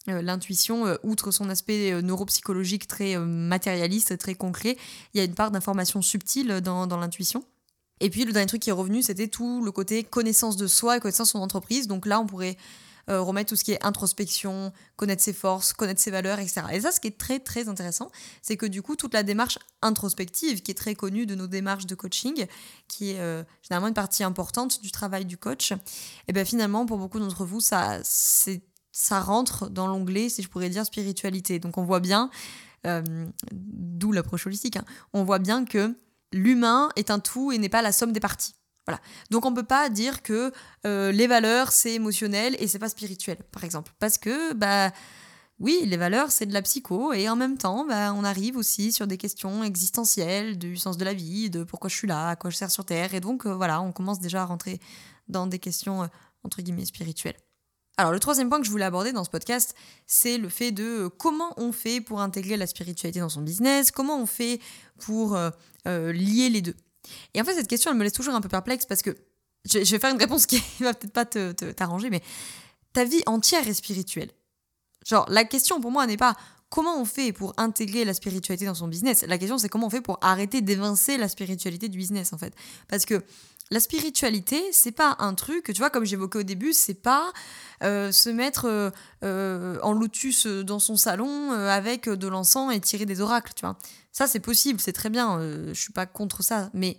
l'intuition, 0.07 0.97
outre 1.03 1.31
son 1.31 1.51
aspect 1.51 2.01
neuropsychologique 2.01 2.87
très 2.87 3.19
matérialiste, 3.19 4.17
très 4.19 4.35
concret, 4.35 4.77
il 5.13 5.19
y 5.19 5.21
a 5.21 5.25
une 5.25 5.35
part 5.35 5.51
d'information 5.51 6.01
subtile 6.01 6.61
dans 6.61 6.87
l'intuition. 6.97 7.45
Et 8.01 8.09
puis 8.09 8.25
le 8.25 8.33
dernier 8.33 8.47
truc 8.47 8.63
qui 8.63 8.71
est 8.71 8.75
revenu, 8.75 9.03
c'était 9.03 9.29
tout 9.29 9.63
le 9.63 9.73
côté 9.73 10.05
connaissance 10.05 10.57
de 10.57 10.67
soi 10.67 10.97
et 10.97 11.01
connaissance 11.01 11.29
de 11.29 11.33
son 11.33 11.41
entreprise. 11.41 11.87
Donc 11.87 12.07
là, 12.07 12.21
on 12.21 12.27
pourrait 12.27 12.57
euh, 13.11 13.21
remettre 13.21 13.49
tout 13.49 13.57
ce 13.57 13.65
qui 13.65 13.73
est 13.73 13.85
introspection, 13.85 14.73
connaître 14.97 15.23
ses 15.23 15.33
forces, 15.33 15.73
connaître 15.73 16.01
ses 16.01 16.11
valeurs, 16.11 16.39
etc. 16.39 16.63
Et 16.73 16.81
ça, 16.81 16.93
ce 16.93 17.01
qui 17.01 17.09
est 17.09 17.19
très 17.19 17.41
très 17.41 17.69
intéressant, 17.69 18.11
c'est 18.41 18.57
que 18.57 18.67
du 18.67 18.83
coup, 18.83 18.95
toute 18.95 19.15
la 19.15 19.23
démarche 19.23 19.59
introspective, 19.83 20.63
qui 20.63 20.71
est 20.71 20.75
très 20.75 20.95
connue 20.95 21.27
de 21.27 21.35
nos 21.35 21.47
démarches 21.47 21.87
de 21.87 21.95
coaching, 21.95 22.47
qui 22.89 23.11
est 23.11 23.21
euh, 23.21 23.43
généralement 23.63 23.89
une 23.89 23.95
partie 23.95 24.23
importante 24.23 24.81
du 24.81 24.93
travail 24.93 25.25
du 25.25 25.37
coach, 25.37 25.73
et 25.73 25.77
eh 26.29 26.33
bien 26.33 26.45
finalement, 26.45 26.87
pour 26.87 26.99
beaucoup 26.99 27.19
d'entre 27.19 27.45
vous, 27.45 27.61
ça, 27.61 27.99
ça 28.93 29.21
rentre 29.21 29.69
dans 29.69 29.87
l'onglet, 29.87 30.29
si 30.29 30.43
je 30.43 30.49
pourrais 30.49 30.71
dire, 30.71 30.85
spiritualité. 30.85 31.59
Donc 31.59 31.79
on 31.79 31.85
voit 31.85 32.01
bien, 32.01 32.31
euh, 32.87 33.03
d'où 33.53 34.13
l'approche 34.13 34.47
holistique, 34.47 34.77
hein, 34.77 34.85
on 35.13 35.25
voit 35.25 35.39
bien 35.39 35.65
que 35.65 35.97
l'humain 36.33 36.91
est 36.97 37.11
un 37.11 37.19
tout 37.19 37.51
et 37.51 37.59
n'est 37.59 37.69
pas 37.69 37.83
la 37.83 37.93
somme 37.93 38.13
des 38.13 38.21
parties. 38.21 38.55
Donc 39.31 39.47
on 39.47 39.55
peut 39.55 39.65
pas 39.65 39.89
dire 39.89 40.23
que 40.23 40.53
euh, 40.87 41.13
les 41.13 41.27
valeurs 41.27 41.73
c'est 41.73 41.95
émotionnel 41.95 42.57
et 42.59 42.67
c'est 42.67 42.79
pas 42.79 42.89
spirituel, 42.89 43.39
par 43.53 43.65
exemple, 43.65 43.93
parce 43.99 44.19
que 44.19 44.53
bah 44.55 44.93
oui, 45.59 45.83
les 45.85 45.97
valeurs 45.97 46.31
c'est 46.31 46.47
de 46.47 46.53
la 46.53 46.63
psycho 46.63 47.13
et 47.13 47.29
en 47.29 47.37
même 47.37 47.59
temps 47.59 47.85
bah, 47.87 48.13
on 48.15 48.25
arrive 48.25 48.57
aussi 48.57 48.93
sur 48.93 49.07
des 49.07 49.19
questions 49.19 49.63
existentielles 49.63 50.59
du 50.59 50.77
sens 50.77 50.97
de 50.97 51.05
la 51.05 51.15
vie, 51.15 51.51
de 51.51 51.65
pourquoi 51.65 51.91
je 51.91 51.97
suis 51.97 52.09
là, 52.09 52.31
à 52.31 52.37
quoi 52.37 52.51
je 52.51 52.57
sers 52.57 52.71
sur 52.71 52.85
terre 52.85 53.15
et 53.15 53.21
donc 53.21 53.47
euh, 53.47 53.55
voilà, 53.55 53.81
on 53.81 53.93
commence 53.93 54.21
déjà 54.21 54.43
à 54.43 54.45
rentrer 54.47 54.81
dans 55.29 55.47
des 55.47 55.59
questions 55.59 56.03
euh, 56.03 56.07
entre 56.45 56.63
guillemets 56.63 56.87
spirituelles. 56.87 57.37
Alors 57.99 58.13
le 58.13 58.21
troisième 58.21 58.49
point 58.49 58.61
que 58.61 58.67
je 58.67 58.71
voulais 58.71 58.87
aborder 58.87 59.13
dans 59.13 59.25
ce 59.25 59.31
podcast, 59.31 59.75
c'est 60.07 60.39
le 60.39 60.49
fait 60.49 60.73
de 60.73 61.11
comment 61.19 61.53
on 61.59 61.71
fait 61.71 62.01
pour 62.01 62.23
intégrer 62.23 62.57
la 62.57 62.67
spiritualité 62.67 63.21
dans 63.21 63.29
son 63.29 63.43
business, 63.43 63.91
comment 63.91 64.17
on 64.17 64.25
fait 64.25 64.59
pour 64.99 65.37
lier 65.85 66.49
les 66.49 66.63
deux. 66.63 66.75
Et 67.35 67.41
en 67.41 67.45
fait, 67.45 67.55
cette 67.55 67.69
question, 67.69 67.91
elle 67.91 67.97
me 67.97 68.05
laisse 68.05 68.13
toujours 68.13 68.35
un 68.35 68.41
peu 68.41 68.49
perplexe 68.49 68.87
parce 68.87 69.03
que 69.03 69.17
je, 69.65 69.79
vais 69.79 69.99
faire 69.99 70.13
une 70.13 70.21
réponse 70.21 70.47
qui 70.47 70.63
va 70.81 70.95
peut-être 70.95 71.13
pas 71.13 71.25
t'arranger, 71.25 72.09
te, 72.09 72.13
mais 72.13 72.23
ta 72.93 73.05
vie 73.05 73.23
entière 73.27 73.67
est 73.69 73.75
spirituelle. 73.75 74.31
Genre, 75.07 75.27
la 75.29 75.45
question 75.45 75.81
pour 75.81 75.91
moi 75.91 76.07
n'est 76.07 76.17
pas 76.17 76.37
comment 76.69 77.01
on 77.01 77.05
fait 77.05 77.33
pour 77.33 77.55
intégrer 77.57 78.05
la 78.05 78.15
spiritualité 78.15 78.67
dans 78.67 78.75
son 78.75 78.89
business. 78.89 79.25
La 79.27 79.39
question, 79.39 79.59
c'est 79.59 79.69
comment 79.69 79.89
on 79.89 79.91
fait 79.91 80.01
pour 80.01 80.19
arrêter 80.23 80.61
d'évincer 80.61 81.17
la 81.17 81.29
spiritualité 81.29 81.89
du 81.89 81.99
business, 81.99 82.33
en 82.33 82.39
fait. 82.39 82.55
Parce 82.89 83.05
que 83.05 83.23
la 83.73 83.79
spiritualité, 83.79 84.61
c'est 84.73 84.93
pas 84.93 85.17
un 85.21 85.35
truc, 85.35 85.67
tu 85.67 85.79
vois, 85.79 85.91
comme 85.91 86.05
j'évoquais 86.05 86.41
au 86.41 86.43
début, 86.43 86.73
c'est 86.73 86.95
pas 86.95 87.33
euh, 87.85 88.11
se 88.11 88.29
mettre 88.29 88.65
euh, 88.65 88.91
euh, 89.23 89.79
en 89.83 89.93
lotus 89.93 90.47
dans 90.47 90.81
son 90.81 90.97
salon 90.97 91.53
avec 91.53 92.09
de 92.09 92.27
l'encens 92.27 92.75
et 92.75 92.81
tirer 92.81 93.07
des 93.07 93.21
oracles, 93.21 93.53
tu 93.55 93.61
vois. 93.61 93.79
Ça, 94.11 94.27
c'est 94.27 94.41
possible, 94.41 94.81
c'est 94.81 94.93
très 94.93 95.09
bien, 95.09 95.39
je 95.69 95.81
suis 95.81 95.93
pas 95.93 96.05
contre 96.05 96.43
ça, 96.43 96.71
mais 96.75 96.99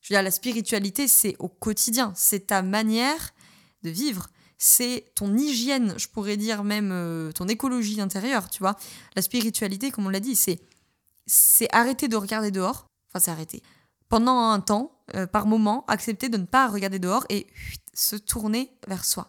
je 0.00 0.08
veux 0.08 0.16
dire, 0.16 0.22
la 0.22 0.30
spiritualité, 0.30 1.08
c'est 1.08 1.34
au 1.40 1.48
quotidien, 1.48 2.12
c'est 2.14 2.46
ta 2.46 2.62
manière 2.62 3.34
de 3.82 3.90
vivre, 3.90 4.28
c'est 4.56 5.06
ton 5.16 5.36
hygiène, 5.36 5.94
je 5.96 6.06
pourrais 6.06 6.36
dire 6.36 6.62
même 6.62 7.32
ton 7.34 7.48
écologie 7.48 8.00
intérieure, 8.00 8.50
tu 8.50 8.60
vois. 8.60 8.76
La 9.16 9.22
spiritualité, 9.22 9.90
comme 9.90 10.06
on 10.06 10.10
l'a 10.10 10.20
dit, 10.20 10.36
c'est 10.36 10.60
c'est 11.26 11.68
arrêter 11.74 12.06
de 12.06 12.16
regarder 12.16 12.50
dehors, 12.50 12.86
enfin 13.08 13.18
c'est 13.18 13.30
arrêter. 13.30 13.62
Pendant 14.14 14.38
un 14.38 14.60
temps, 14.60 14.92
par 15.32 15.48
moment, 15.48 15.84
accepter 15.88 16.28
de 16.28 16.36
ne 16.36 16.44
pas 16.44 16.68
regarder 16.68 17.00
dehors 17.00 17.26
et 17.30 17.48
se 17.94 18.14
tourner 18.14 18.70
vers 18.86 19.04
soi. 19.04 19.26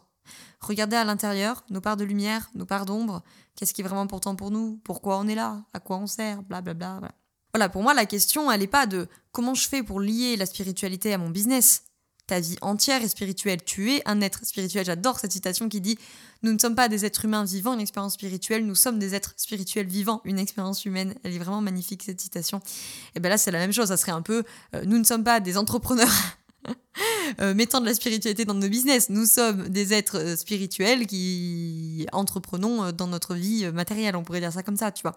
Regarder 0.61 0.95
à 0.95 1.03
l'intérieur, 1.03 1.63
nos 1.71 1.81
parts 1.81 1.97
de 1.97 2.03
lumière, 2.03 2.51
nos 2.53 2.67
parts 2.67 2.85
d'ombre, 2.85 3.23
qu'est-ce 3.55 3.73
qui 3.73 3.81
est 3.81 3.83
vraiment 3.83 4.01
important 4.01 4.35
pour 4.35 4.51
nous, 4.51 4.79
pourquoi 4.83 5.17
on 5.17 5.27
est 5.27 5.33
là, 5.33 5.63
à 5.73 5.79
quoi 5.79 5.97
on 5.97 6.05
sert, 6.05 6.43
blablabla. 6.43 6.99
Bla, 6.99 6.99
bla. 6.99 7.11
Voilà, 7.51 7.67
pour 7.67 7.81
moi, 7.81 7.95
la 7.95 8.05
question, 8.05 8.51
elle 8.51 8.59
n'est 8.59 8.67
pas 8.67 8.85
de 8.85 9.07
comment 9.31 9.55
je 9.55 9.67
fais 9.67 9.81
pour 9.81 9.99
lier 9.99 10.35
la 10.37 10.45
spiritualité 10.45 11.13
à 11.13 11.17
mon 11.17 11.31
business. 11.31 11.84
Ta 12.27 12.39
vie 12.39 12.58
entière 12.62 13.03
est 13.03 13.08
spirituelle. 13.08 13.63
Tu 13.63 13.94
es 13.94 14.01
un 14.05 14.20
être 14.22 14.46
spirituel. 14.46 14.84
J'adore 14.84 15.20
cette 15.20 15.32
citation 15.32 15.70
qui 15.70 15.79
dit 15.79 15.98
Nous 16.41 16.51
ne 16.51 16.58
sommes 16.58 16.75
pas 16.75 16.89
des 16.89 17.05
êtres 17.05 17.25
humains 17.25 17.46
vivant 17.46 17.74
une 17.74 17.82
expérience 17.82 18.13
spirituelle, 18.13 18.65
nous 18.65 18.75
sommes 18.75 18.98
des 18.98 19.13
êtres 19.13 19.34
spirituels 19.38 19.86
vivant 19.86 20.22
une 20.25 20.39
expérience 20.39 20.86
humaine. 20.86 21.13
Elle 21.24 21.36
est 21.36 21.39
vraiment 21.39 21.62
magnifique, 21.62 22.03
cette 22.03 22.20
citation. 22.20 22.62
Et 23.15 23.20
bien 23.20 23.29
là, 23.29 23.38
c'est 23.38 23.51
la 23.51 23.60
même 23.60 23.74
chose. 23.74 23.89
Ça 23.89 23.98
serait 23.98 24.12
un 24.12 24.24
peu 24.24 24.44
euh, 24.74 24.84
Nous 24.86 24.98
ne 24.98 25.03
sommes 25.03 25.24
pas 25.24 25.39
des 25.39 25.58
entrepreneurs 25.58 26.12
Euh, 27.41 27.55
mettant 27.55 27.82
de 27.82 27.86
la 27.88 27.94
spiritualité 27.94 28.46
dans 28.46 28.53
nos 28.53 28.70
business. 28.70 29.10
Nous 29.10 29.25
sommes 29.25 29.67
des 29.70 29.94
êtres 29.94 30.20
euh, 30.20 30.36
spirituels 30.36 31.08
qui 31.08 32.05
entreprenons 32.12 32.91
dans 32.91 33.08
notre 33.08 33.34
vie 33.34 33.70
matérielle, 33.72 34.15
on 34.15 34.24
pourrait 34.24 34.41
dire 34.41 34.53
ça 34.53 34.62
comme 34.62 34.77
ça, 34.77 34.91
tu 34.91 35.01
vois. 35.01 35.15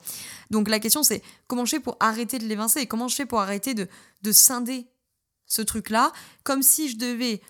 Donc 0.51 0.69
la 0.69 0.81
question 0.81 1.03
c'est 1.03 1.23
comment 1.47 1.67
je 1.67 1.77
fais 1.77 1.81
pour 1.81 1.97
arrêter 2.01 2.39
de 2.39 2.47
l'évincer? 2.47 2.87
Comment 2.87 3.09
je 3.09 3.15
fais 3.15 3.27
pour 3.27 3.41
arrêter 3.41 3.75
de, 3.75 3.89
de 4.23 4.33
scinder 4.33 4.87
ce 5.49 5.63
truc-là 5.63 6.13
comme 6.45 6.63
si 6.63 6.89
je 6.89 6.97
devais 6.97 7.41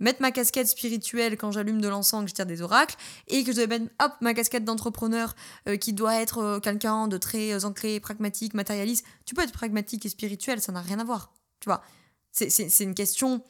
mettre 0.00 0.20
ma 0.20 0.32
casquette 0.32 0.66
spirituelle 0.66 1.36
quand 1.36 1.52
j'allume 1.52 1.80
de 1.80 1.88
l'encens, 1.88 2.24
que 2.24 2.30
je 2.30 2.34
tire 2.34 2.46
des 2.46 2.60
oracles, 2.62 2.96
et 3.28 3.44
que 3.44 3.52
je 3.52 3.56
devais 3.56 3.78
mettre 3.78 3.92
hop, 4.02 4.12
ma 4.20 4.34
casquette 4.34 4.64
d'entrepreneur 4.64 5.36
qui 5.80 5.92
doit 5.92 6.16
être 6.16 6.58
quelqu'un 6.58 7.06
de 7.06 7.16
très 7.18 7.64
ancré, 7.64 8.00
pragmatique, 8.00 8.54
matérialiste. 8.54 9.04
Tu 9.26 9.34
peux 9.36 9.42
être 9.42 9.52
pragmatique 9.52 10.04
et 10.06 10.08
spirituel, 10.08 10.60
ça 10.60 10.72
n'a 10.72 10.80
rien 10.80 10.98
à 10.98 11.04
voir. 11.04 11.32
Tu 11.60 11.68
vois, 11.68 11.82
c'est 12.32 12.80
une 12.80 12.94
question 12.94 13.44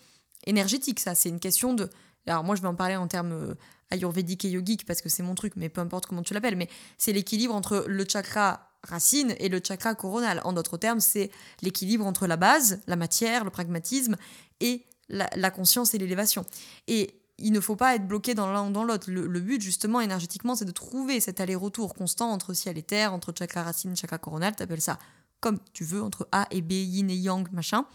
énergétique, 0.47 1.01
ça. 1.01 1.15
C'est 1.15 1.29
une 1.29 1.41
question 1.41 1.75
de. 1.75 1.89
Alors, 2.27 2.45
moi, 2.45 2.55
je 2.55 2.63
vais 2.63 2.69
en 2.69 2.75
parler 2.75 2.97
en 2.97 3.09
termes 3.09 3.33
euh, 3.33 3.55
ayurvédique 3.91 4.45
et 4.45 4.51
yogique 4.51 4.85
parce 4.87 5.01
que 5.01 5.09
c'est 5.09 5.23
mon 5.23 5.35
truc, 5.35 5.55
mais 5.57 5.69
peu 5.69 5.81
importe 5.81 6.07
comment 6.07 6.23
tu 6.23 6.35
l'appelles, 6.35 6.57
mais 6.57 6.69
c'est 6.99 7.13
l'équilibre 7.13 7.55
entre 7.55 7.85
le 7.87 8.05
chakra 8.09 8.70
racine 8.83 9.35
et 9.39 9.49
le 9.49 9.61
chakra 9.63 9.95
coronal. 9.95 10.41
En 10.45 10.53
d'autres 10.53 10.77
termes, 10.77 11.01
c'est 11.01 11.31
l'équilibre 11.63 12.07
entre 12.07 12.27
la 12.27 12.37
base, 12.37 12.81
la 12.87 12.97
matière, 12.97 13.45
le 13.45 13.51
pragmatisme 13.51 14.17
et 14.61 14.85
la, 15.09 15.51
conscience 15.51 15.95
et 15.95 15.99
l'élévation. 15.99 16.45
Et 16.87 17.21
il 17.39 17.53
ne 17.53 17.61
faut 17.61 17.77
pas 17.77 17.95
être 17.95 18.07
bloqué 18.07 18.35
dans 18.35 18.53
l'un 18.53 18.69
ou 18.69 18.73
dans 18.73 18.85
l'autre. 18.85 19.11
Le, 19.11 19.41
but, 19.41 19.61
justement, 19.61 20.01
énergétiquement, 20.01 20.55
c'est 20.55 20.65
de 20.65 20.73
trouver 20.73 21.21
cet 21.21 21.41
aller-retour 21.41 21.95
constant 21.95 22.31
entre 22.31 22.55
ciel 22.55 22.79
et 22.79 22.83
terre, 22.83 23.13
entre 23.13 23.33
chakra 23.37 23.63
racine, 23.63 23.97
chakra 23.97 24.19
coronal, 24.19 24.55
tu 24.55 24.63
appelles 24.63 24.81
ça 24.81 24.99
comme 25.41 25.59
tu 25.73 25.85
veux, 25.85 26.03
entre 26.03 26.29
A 26.33 26.47
et 26.51 26.61
B, 26.61 26.73
yin 26.73 27.11
et 27.11 27.17
yang, 27.17 27.51
machin. 27.53 27.87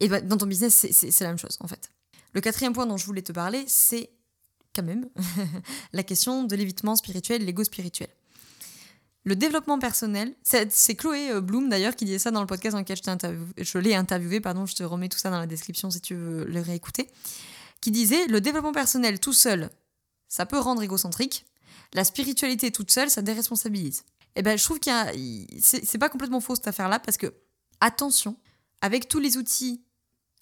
Et 0.00 0.08
ben, 0.08 0.26
dans 0.26 0.36
ton 0.36 0.46
business, 0.46 0.86
c'est 0.90 1.20
la 1.20 1.28
même 1.28 1.38
chose, 1.38 1.56
en 1.60 1.68
fait. 1.68 1.90
Le 2.34 2.40
quatrième 2.40 2.72
point 2.72 2.86
dont 2.86 2.96
je 2.96 3.06
voulais 3.06 3.22
te 3.22 3.32
parler, 3.32 3.64
c'est 3.66 4.10
quand 4.74 4.82
même 4.82 5.08
la 5.92 6.02
question 6.02 6.44
de 6.44 6.56
l'évitement 6.56 6.96
spirituel, 6.96 7.44
l'ego 7.44 7.64
spirituel. 7.64 8.08
Le 9.24 9.36
développement 9.36 9.78
personnel, 9.78 10.34
c'est 10.42 10.96
Chloé 10.96 11.30
euh, 11.30 11.40
Bloom 11.40 11.68
d'ailleurs 11.68 11.94
qui 11.94 12.04
disait 12.04 12.18
ça 12.18 12.32
dans 12.32 12.40
le 12.40 12.46
podcast 12.46 12.74
dans 12.74 12.80
lequel 12.80 12.98
je, 13.56 13.78
l'ai 13.78 13.94
interviewé, 13.94 14.40
pardon, 14.40 14.66
je 14.66 14.74
te 14.74 14.82
remets 14.82 15.08
tout 15.08 15.18
ça 15.18 15.30
dans 15.30 15.38
la 15.38 15.46
description 15.46 15.90
si 15.90 16.00
tu 16.00 16.14
veux 16.14 16.44
le 16.44 16.60
réécouter, 16.60 17.08
qui 17.80 17.92
disait 17.92 18.26
le 18.26 18.40
développement 18.40 18.72
personnel 18.72 19.20
tout 19.20 19.32
seul, 19.32 19.70
ça 20.28 20.44
peut 20.44 20.58
rendre 20.58 20.82
égocentrique, 20.82 21.46
la 21.92 22.02
spiritualité 22.02 22.72
toute 22.72 22.90
seule, 22.90 23.10
ça 23.10 23.22
déresponsabilise. 23.22 24.04
Et 24.34 24.40
eh 24.40 24.42
ben 24.42 24.56
je 24.56 24.64
trouve 24.64 24.80
qu'il 24.80 25.46
c'est 25.60 25.98
pas 25.98 26.08
complètement 26.08 26.40
faux 26.40 26.54
cette 26.54 26.66
affaire-là 26.66 26.98
parce 26.98 27.18
que 27.18 27.34
attention, 27.80 28.38
avec 28.80 29.06
tous 29.06 29.20
les 29.20 29.36
outils 29.36 29.84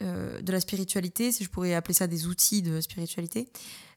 euh, 0.00 0.40
de 0.40 0.52
la 0.52 0.60
spiritualité, 0.60 1.32
si 1.32 1.42
je 1.42 1.50
pourrais 1.50 1.74
appeler 1.74 1.94
ça 1.94 2.06
des 2.06 2.26
outils 2.26 2.62
de 2.62 2.80
spiritualité, 2.80 3.50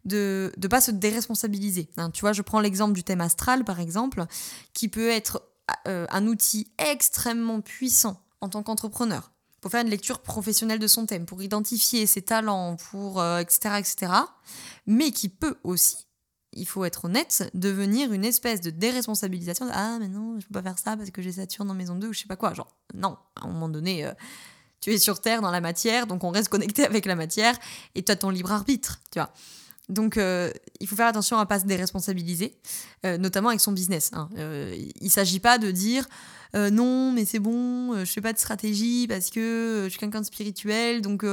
de 0.06 0.52
ne 0.58 0.68
pas 0.68 0.82
se 0.82 0.92
déresponsabiliser. 0.92 1.90
Hein, 1.98 2.12
tu 2.12 2.22
vois, 2.22 2.34
je 2.34 2.42
prends 2.42 2.60
l'exemple 2.60 2.94
du 2.94 3.04
thème 3.04 3.22
astral, 3.22 3.64
par 3.64 3.80
exemple, 3.80 4.26
qui 4.74 4.90
peut 4.90 5.10
être 5.10 5.44
euh, 5.88 6.06
un 6.10 6.28
outil 6.28 6.72
extrêmement 6.78 7.62
puissant 7.62 8.22
en 8.42 8.50
tant 8.50 8.64
qu'entrepreneur 8.64 9.32
pour 9.62 9.72
faire 9.72 9.82
une 9.82 9.90
lecture 9.90 10.20
professionnelle 10.20 10.78
de 10.78 10.88
son 10.88 11.06
thème, 11.06 11.26
pour 11.26 11.42
identifier 11.42 12.06
ses 12.06 12.22
talents, 12.22 12.76
pour 12.92 13.24
etc., 13.24 13.60
euh, 13.66 13.78
etc., 13.78 14.12
mais 14.86 15.12
qui 15.12 15.30
peut 15.30 15.56
aussi, 15.64 16.06
il 16.52 16.68
faut 16.68 16.84
être 16.84 17.06
honnête, 17.06 17.50
devenir 17.54 18.12
une 18.12 18.26
espèce 18.26 18.60
de 18.60 18.72
déresponsabilisation. 18.72 19.68
ah, 19.72 19.98
mais 20.02 20.10
non, 20.10 20.38
je 20.38 20.46
peux 20.48 20.54
pas 20.54 20.64
faire 20.64 20.78
ça 20.78 20.98
parce 20.98 21.12
que 21.12 21.22
j'ai 21.22 21.32
Saturne 21.32 21.70
dans 21.70 21.74
maison 21.74 21.96
2 21.96 22.10
ou 22.10 22.14
je 22.14 22.20
sais 22.20 22.28
pas 22.28 22.36
quoi. 22.36 22.54
Genre, 22.54 22.68
non, 22.94 23.18
à 23.38 23.46
un 23.46 23.48
moment 23.48 23.70
donné, 23.70 24.06
euh, 24.06 24.12
tu 24.82 24.94
es 24.94 24.98
sur 24.98 25.22
Terre 25.22 25.42
dans 25.42 25.52
la 25.52 25.62
matière, 25.62 26.08
donc 26.08 26.26
on 26.26 26.32
reste 26.32 26.50
connecté 26.50 26.86
avec 26.86 27.06
la 27.06 27.16
matière 27.16 27.58
et 27.96 28.04
tu 28.04 28.12
as 28.12 28.18
ton 28.18 28.32
libre 28.32 28.52
arbitre, 28.52 29.00
tu 29.12 29.20
vois. 29.20 29.32
Donc, 29.94 30.18
euh, 30.18 30.52
il 30.80 30.88
faut 30.88 30.96
faire 30.96 31.08
attention 31.08 31.38
à 31.38 31.42
ne 31.42 31.46
pas 31.46 31.60
se 31.60 31.66
déresponsabiliser, 31.66 32.58
euh, 33.06 33.18
notamment 33.18 33.50
avec 33.50 33.62
son 33.62 33.72
business. 33.72 34.10
Hein. 34.14 34.30
Euh, 34.38 34.76
il 35.00 35.06
ne 35.06 35.10
s'agit 35.10 35.40
pas 35.40 35.58
de 35.58 35.72
dire 35.72 36.08
non, 36.56 37.12
mais 37.12 37.26
c'est 37.26 37.40
bon, 37.40 38.06
je 38.06 38.12
fais 38.12 38.22
pas 38.22 38.32
de 38.32 38.38
stratégie 38.38 39.08
parce 39.08 39.32
que 39.32 39.86
je 39.86 39.90
suis 39.90 39.98
quelqu'un 39.98 40.22
de 40.22 40.26
spirituel, 40.28 41.02
donc 41.02 41.26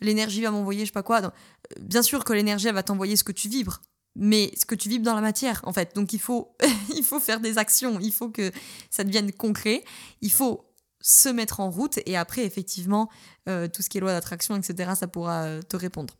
l'énergie 0.00 0.40
va 0.40 0.50
m'envoyer 0.50 0.80
je 0.80 0.86
sais 0.86 0.92
pas 0.92 1.02
quoi. 1.02 1.34
bien 1.82 2.02
sûr 2.02 2.24
que 2.24 2.32
l'énergie 2.32 2.70
va 2.70 2.82
t'envoyer 2.82 3.14
ce 3.16 3.24
que 3.24 3.32
tu 3.32 3.50
vibres, 3.50 3.82
mais 4.16 4.50
ce 4.56 4.64
que 4.64 4.74
tu 4.74 4.88
vibres 4.88 5.04
dans 5.04 5.14
la 5.14 5.20
matière, 5.20 5.60
en 5.64 5.74
fait. 5.74 5.94
Donc, 5.94 6.14
il 6.14 6.18
faut, 6.18 6.56
il 6.96 7.04
faut 7.04 7.20
faire 7.20 7.40
des 7.40 7.58
actions, 7.58 7.98
il 8.00 8.10
faut 8.10 8.30
que 8.30 8.50
ça 8.88 9.04
devienne 9.04 9.32
concret, 9.32 9.84
il 10.22 10.32
faut 10.32 10.64
se 11.02 11.28
mettre 11.28 11.60
en 11.60 11.68
route 11.70 11.98
et 12.06 12.16
après, 12.16 12.46
effectivement, 12.46 13.10
tout 13.44 13.82
ce 13.82 13.90
qui 13.90 13.98
est 13.98 14.00
loi 14.00 14.12
d'attraction, 14.12 14.56
etc., 14.56 14.92
ça 14.98 15.08
pourra 15.08 15.60
te 15.68 15.76
répondre. 15.76 16.14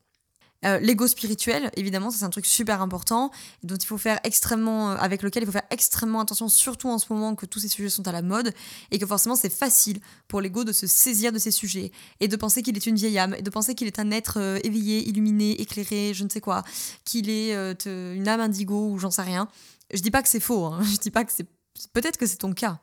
Euh, 0.65 0.79
l'ego 0.79 1.07
spirituel, 1.07 1.71
évidemment, 1.77 2.11
c'est 2.11 2.25
un 2.25 2.31
truc 2.31 2.47
super 2.47 2.81
important 2.81 3.31
dont 3.63 3.77
il 3.77 3.87
faut 3.87 3.99
faire 3.99 4.19
extrêmement, 4.25 4.93
euh, 4.93 4.97
avec 4.97 5.23
lequel 5.23 5.43
il 5.43 5.47
faut 5.47 5.53
faire 5.53 5.67
extrêmement 5.71 6.21
attention, 6.21 6.49
surtout 6.49 6.89
en 6.89 6.99
ce 6.99 7.13
moment 7.13 7.35
que 7.35 7.45
tous 7.45 7.59
ces 7.59 7.69
sujets 7.69 7.91
sont 7.91 8.07
à 8.09 8.13
la 8.13 8.23
mode 8.23 8.53
et 8.91 8.99
que 8.99 9.07
forcément 9.07 9.37
c'est 9.37 9.53
facile 9.53 10.01
pour 10.27 10.41
l'ego 10.41 10.65
de 10.65 10.73
se 10.73 10.87
saisir 10.87 11.33
de 11.33 11.39
ces 11.39 11.51
sujets 11.51 11.93
et 12.21 12.29
de 12.29 12.37
penser 12.37 12.63
qu'il 12.63 12.77
est 12.77 12.87
une 12.87 12.97
vieille 12.97 13.19
âme 13.19 13.35
et 13.35 13.43
de 13.43 13.51
penser 13.51 13.75
qu'il 13.75 13.87
est 13.87 13.99
un 13.99 14.11
être 14.11 14.39
euh, 14.39 14.59
éveillé, 14.65 15.07
illuminé, 15.07 15.61
éclairé, 15.61 16.13
je 16.15 16.25
ne 16.25 16.31
sais 16.31 16.41
quoi, 16.41 16.63
qu'il 17.05 17.29
est 17.29 17.55
une 17.87 18.29
âme 18.29 18.41
indigo 18.41 18.91
ou 18.91 18.99
j'en 18.99 19.11
sais 19.11 19.23
rien. 19.23 19.49
Je 19.93 20.01
dis 20.01 20.11
pas 20.11 20.23
que 20.23 20.29
c'est 20.29 20.41
faux, 20.41 20.67
hein. 20.67 20.83
je 20.91 20.97
dis 20.97 21.11
pas 21.11 21.25
que 21.25 21.33
c'est 21.33 21.47
peut-être 21.93 22.17
que 22.17 22.27
c'est 22.27 22.39
ton 22.39 22.53
cas, 22.53 22.79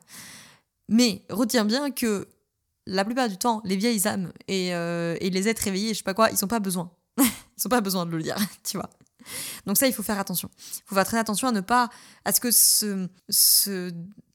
mais 0.88 1.22
retiens 1.30 1.64
bien 1.64 1.90
que 1.90 2.28
la 2.86 3.04
plupart 3.04 3.28
du 3.28 3.38
temps, 3.38 3.60
les 3.64 3.76
vieilles 3.76 4.06
âmes 4.06 4.32
et, 4.48 4.68
et 4.68 5.30
les 5.30 5.48
êtres 5.48 5.66
éveillés, 5.66 5.94
je 5.94 5.98
sais 5.98 6.04
pas 6.04 6.14
quoi, 6.14 6.30
ils 6.30 6.38
n'ont 6.40 6.48
pas 6.48 6.60
besoin 6.60 6.90
ils 7.18 7.24
n'ont 7.24 7.68
pas 7.70 7.80
besoin 7.80 8.06
de 8.06 8.10
le 8.10 8.18
lire, 8.18 8.36
tu 8.64 8.76
vois. 8.76 8.90
Donc 9.66 9.76
ça, 9.76 9.86
il 9.86 9.92
faut 9.92 10.02
faire 10.02 10.18
attention. 10.18 10.50
Il 10.58 10.82
faut 10.86 10.94
faire 10.94 11.04
très 11.04 11.18
attention 11.18 11.48
à 11.48 11.52
ne 11.52 11.60
pas, 11.60 11.90
à 12.24 12.32
ce 12.32 12.40
que 12.40 12.50
ce, 12.50 13.08
ce, 13.28 13.92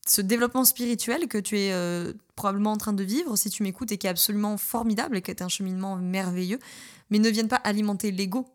ce 0.07 0.21
développement 0.21 0.63
spirituel 0.63 1.27
que 1.27 1.37
tu 1.37 1.59
es 1.59 1.73
euh, 1.73 2.13
probablement 2.35 2.71
en 2.71 2.77
train 2.77 2.93
de 2.93 3.03
vivre, 3.03 3.35
si 3.35 3.49
tu 3.49 3.63
m'écoutes, 3.63 3.91
et 3.91 3.97
qui 3.97 4.07
est 4.07 4.09
absolument 4.09 4.57
formidable 4.57 5.17
et 5.17 5.21
qui 5.21 5.31
est 5.31 5.41
un 5.41 5.49
cheminement 5.49 5.97
merveilleux, 5.97 6.59
mais 7.09 7.19
ne 7.19 7.29
vienne 7.29 7.49
pas 7.49 7.57
alimenter 7.57 8.11
l'ego 8.11 8.47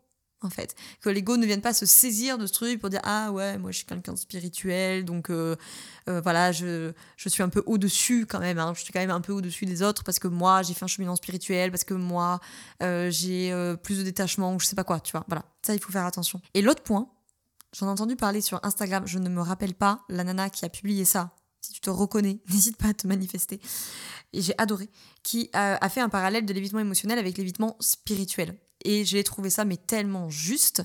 en 0.43 0.49
fait. 0.49 0.75
Que 1.01 1.09
l'ego 1.09 1.37
ne 1.37 1.45
vienne 1.45 1.61
pas 1.61 1.73
se 1.73 1.85
saisir 1.85 2.37
de 2.37 2.47
ce 2.47 2.53
truc 2.53 2.79
pour 2.79 2.89
dire 2.89 3.01
Ah 3.03 3.31
ouais, 3.31 3.57
moi 3.57 3.71
je 3.71 3.77
suis 3.77 3.85
quelqu'un 3.85 4.13
de 4.13 4.17
spirituel, 4.17 5.05
donc 5.05 5.29
euh, 5.29 5.55
euh, 6.09 6.21
voilà, 6.21 6.51
je, 6.51 6.91
je, 7.17 7.29
suis 7.29 7.43
un 7.43 7.49
peu 7.49 7.63
au-dessus 7.65 8.25
quand 8.25 8.39
même, 8.39 8.59
hein. 8.59 8.73
je 8.75 8.83
suis 8.83 8.93
quand 8.93 8.99
même 8.99 9.11
un 9.11 9.21
peu 9.21 9.33
au-dessus 9.33 9.65
des 9.65 9.81
autres 9.81 10.03
parce 10.03 10.19
que 10.19 10.27
moi 10.27 10.61
j'ai 10.63 10.73
fait 10.73 10.83
un 10.83 10.87
cheminement 10.87 11.15
spirituel, 11.15 11.71
parce 11.71 11.83
que 11.83 11.93
moi 11.93 12.39
euh, 12.81 13.09
j'ai 13.09 13.53
plus 13.83 13.99
de 13.99 14.03
détachement, 14.03 14.55
ou 14.55 14.59
je 14.59 14.65
sais 14.65 14.75
pas 14.75 14.83
quoi, 14.83 14.99
tu 14.99 15.11
vois. 15.11 15.23
Voilà, 15.27 15.43
ça 15.61 15.73
il 15.73 15.79
faut 15.79 15.91
faire 15.91 16.05
attention. 16.05 16.41
Et 16.53 16.61
l'autre 16.61 16.83
point, 16.83 17.09
j'en 17.77 17.87
ai 17.87 17.89
entendu 17.89 18.15
parler 18.15 18.41
sur 18.41 18.59
Instagram, 18.63 19.03
je 19.05 19.19
ne 19.19 19.29
me 19.29 19.41
rappelle 19.41 19.73
pas 19.73 20.01
la 20.09 20.23
nana 20.23 20.49
qui 20.49 20.65
a 20.65 20.69
publié 20.69 21.05
ça. 21.05 21.31
Si 21.61 21.71
tu 21.71 21.79
te 21.79 21.89
reconnais, 21.89 22.39
n'hésite 22.49 22.77
pas 22.77 22.89
à 22.89 22.93
te 22.93 23.07
manifester. 23.07 23.61
Et 24.33 24.41
j'ai 24.41 24.53
adoré. 24.57 24.89
Qui 25.21 25.49
a 25.53 25.87
fait 25.89 26.01
un 26.01 26.09
parallèle 26.09 26.45
de 26.45 26.53
l'évitement 26.53 26.79
émotionnel 26.79 27.17
avec 27.17 27.37
l'évitement 27.37 27.77
spirituel 27.79 28.57
et 28.83 29.05
j'ai 29.05 29.23
trouvé 29.23 29.49
ça 29.49 29.65
mais 29.65 29.77
tellement 29.77 30.29
juste. 30.29 30.83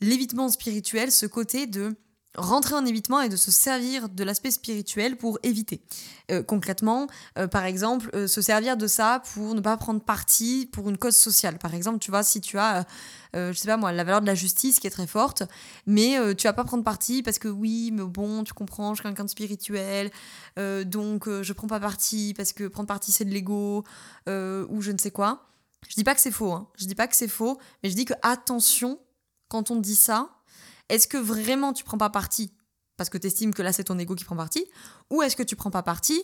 L'évitement 0.00 0.48
spirituel, 0.48 1.12
ce 1.12 1.26
côté 1.26 1.66
de 1.66 1.96
rentrer 2.36 2.74
en 2.74 2.84
évitement 2.84 3.20
et 3.20 3.28
de 3.28 3.36
se 3.36 3.50
servir 3.50 4.08
de 4.08 4.24
l'aspect 4.24 4.50
spirituel 4.50 5.16
pour 5.16 5.38
éviter. 5.42 5.82
Euh, 6.30 6.42
concrètement, 6.42 7.06
euh, 7.38 7.46
par 7.46 7.64
exemple, 7.64 8.10
euh, 8.14 8.26
se 8.26 8.42
servir 8.42 8.76
de 8.76 8.86
ça 8.86 9.22
pour 9.32 9.54
ne 9.54 9.60
pas 9.60 9.76
prendre 9.76 10.00
parti 10.00 10.68
pour 10.72 10.88
une 10.88 10.98
cause 10.98 11.16
sociale. 11.16 11.58
Par 11.58 11.74
exemple, 11.74 11.98
tu 11.98 12.10
vois, 12.10 12.22
si 12.22 12.40
tu 12.40 12.58
as, 12.58 12.86
je 13.34 13.52
sais 13.52 13.66
pas 13.66 13.76
moi, 13.76 13.92
la 13.92 14.04
valeur 14.04 14.20
de 14.20 14.26
la 14.26 14.34
justice 14.34 14.78
qui 14.78 14.86
est 14.86 14.90
très 14.90 15.06
forte, 15.06 15.42
mais 15.86 16.16
tu 16.36 16.46
vas 16.46 16.52
pas 16.52 16.62
prendre 16.62 16.84
parti 16.84 17.22
parce 17.22 17.40
que 17.40 17.48
oui, 17.48 17.90
mais 17.92 18.04
bon, 18.04 18.44
tu 18.44 18.52
comprends, 18.52 18.94
je 18.94 19.00
suis 19.00 19.08
quelqu'un 19.08 19.24
de 19.24 19.30
spirituel, 19.30 20.12
donc 20.56 21.28
je 21.28 21.52
prends 21.52 21.66
pas 21.66 21.80
parti 21.80 22.32
parce 22.36 22.52
que 22.52 22.68
prendre 22.68 22.86
parti 22.86 23.10
c'est 23.10 23.24
de 23.24 23.30
l'ego 23.30 23.82
ou 24.28 24.80
je 24.80 24.92
ne 24.92 24.98
sais 24.98 25.10
quoi. 25.10 25.53
Je 25.88 25.94
dis 25.94 26.04
pas 26.04 26.14
que 26.14 26.20
c'est 26.20 26.30
faux, 26.30 26.52
hein. 26.52 26.68
je 26.76 26.86
dis 26.86 26.94
pas 26.94 27.08
que 27.08 27.16
c'est 27.16 27.28
faux, 27.28 27.58
mais 27.82 27.90
je 27.90 27.94
dis 27.94 28.04
que 28.04 28.14
attention, 28.22 28.98
quand 29.48 29.70
on 29.70 29.76
dit 29.76 29.96
ça, 29.96 30.30
est-ce 30.88 31.06
que 31.08 31.16
vraiment 31.16 31.72
tu 31.72 31.84
prends 31.84 31.98
pas 31.98 32.10
parti 32.10 32.52
parce 32.96 33.10
que 33.10 33.18
tu 33.18 33.26
estimes 33.26 33.52
que 33.54 33.62
là 33.62 33.72
c'est 33.72 33.84
ton 33.84 33.98
ego 33.98 34.14
qui 34.14 34.24
prend 34.24 34.36
parti 34.36 34.64
Ou 35.10 35.22
est-ce 35.22 35.36
que 35.36 35.42
tu 35.42 35.56
prends 35.56 35.70
pas 35.70 35.82
parti 35.82 36.22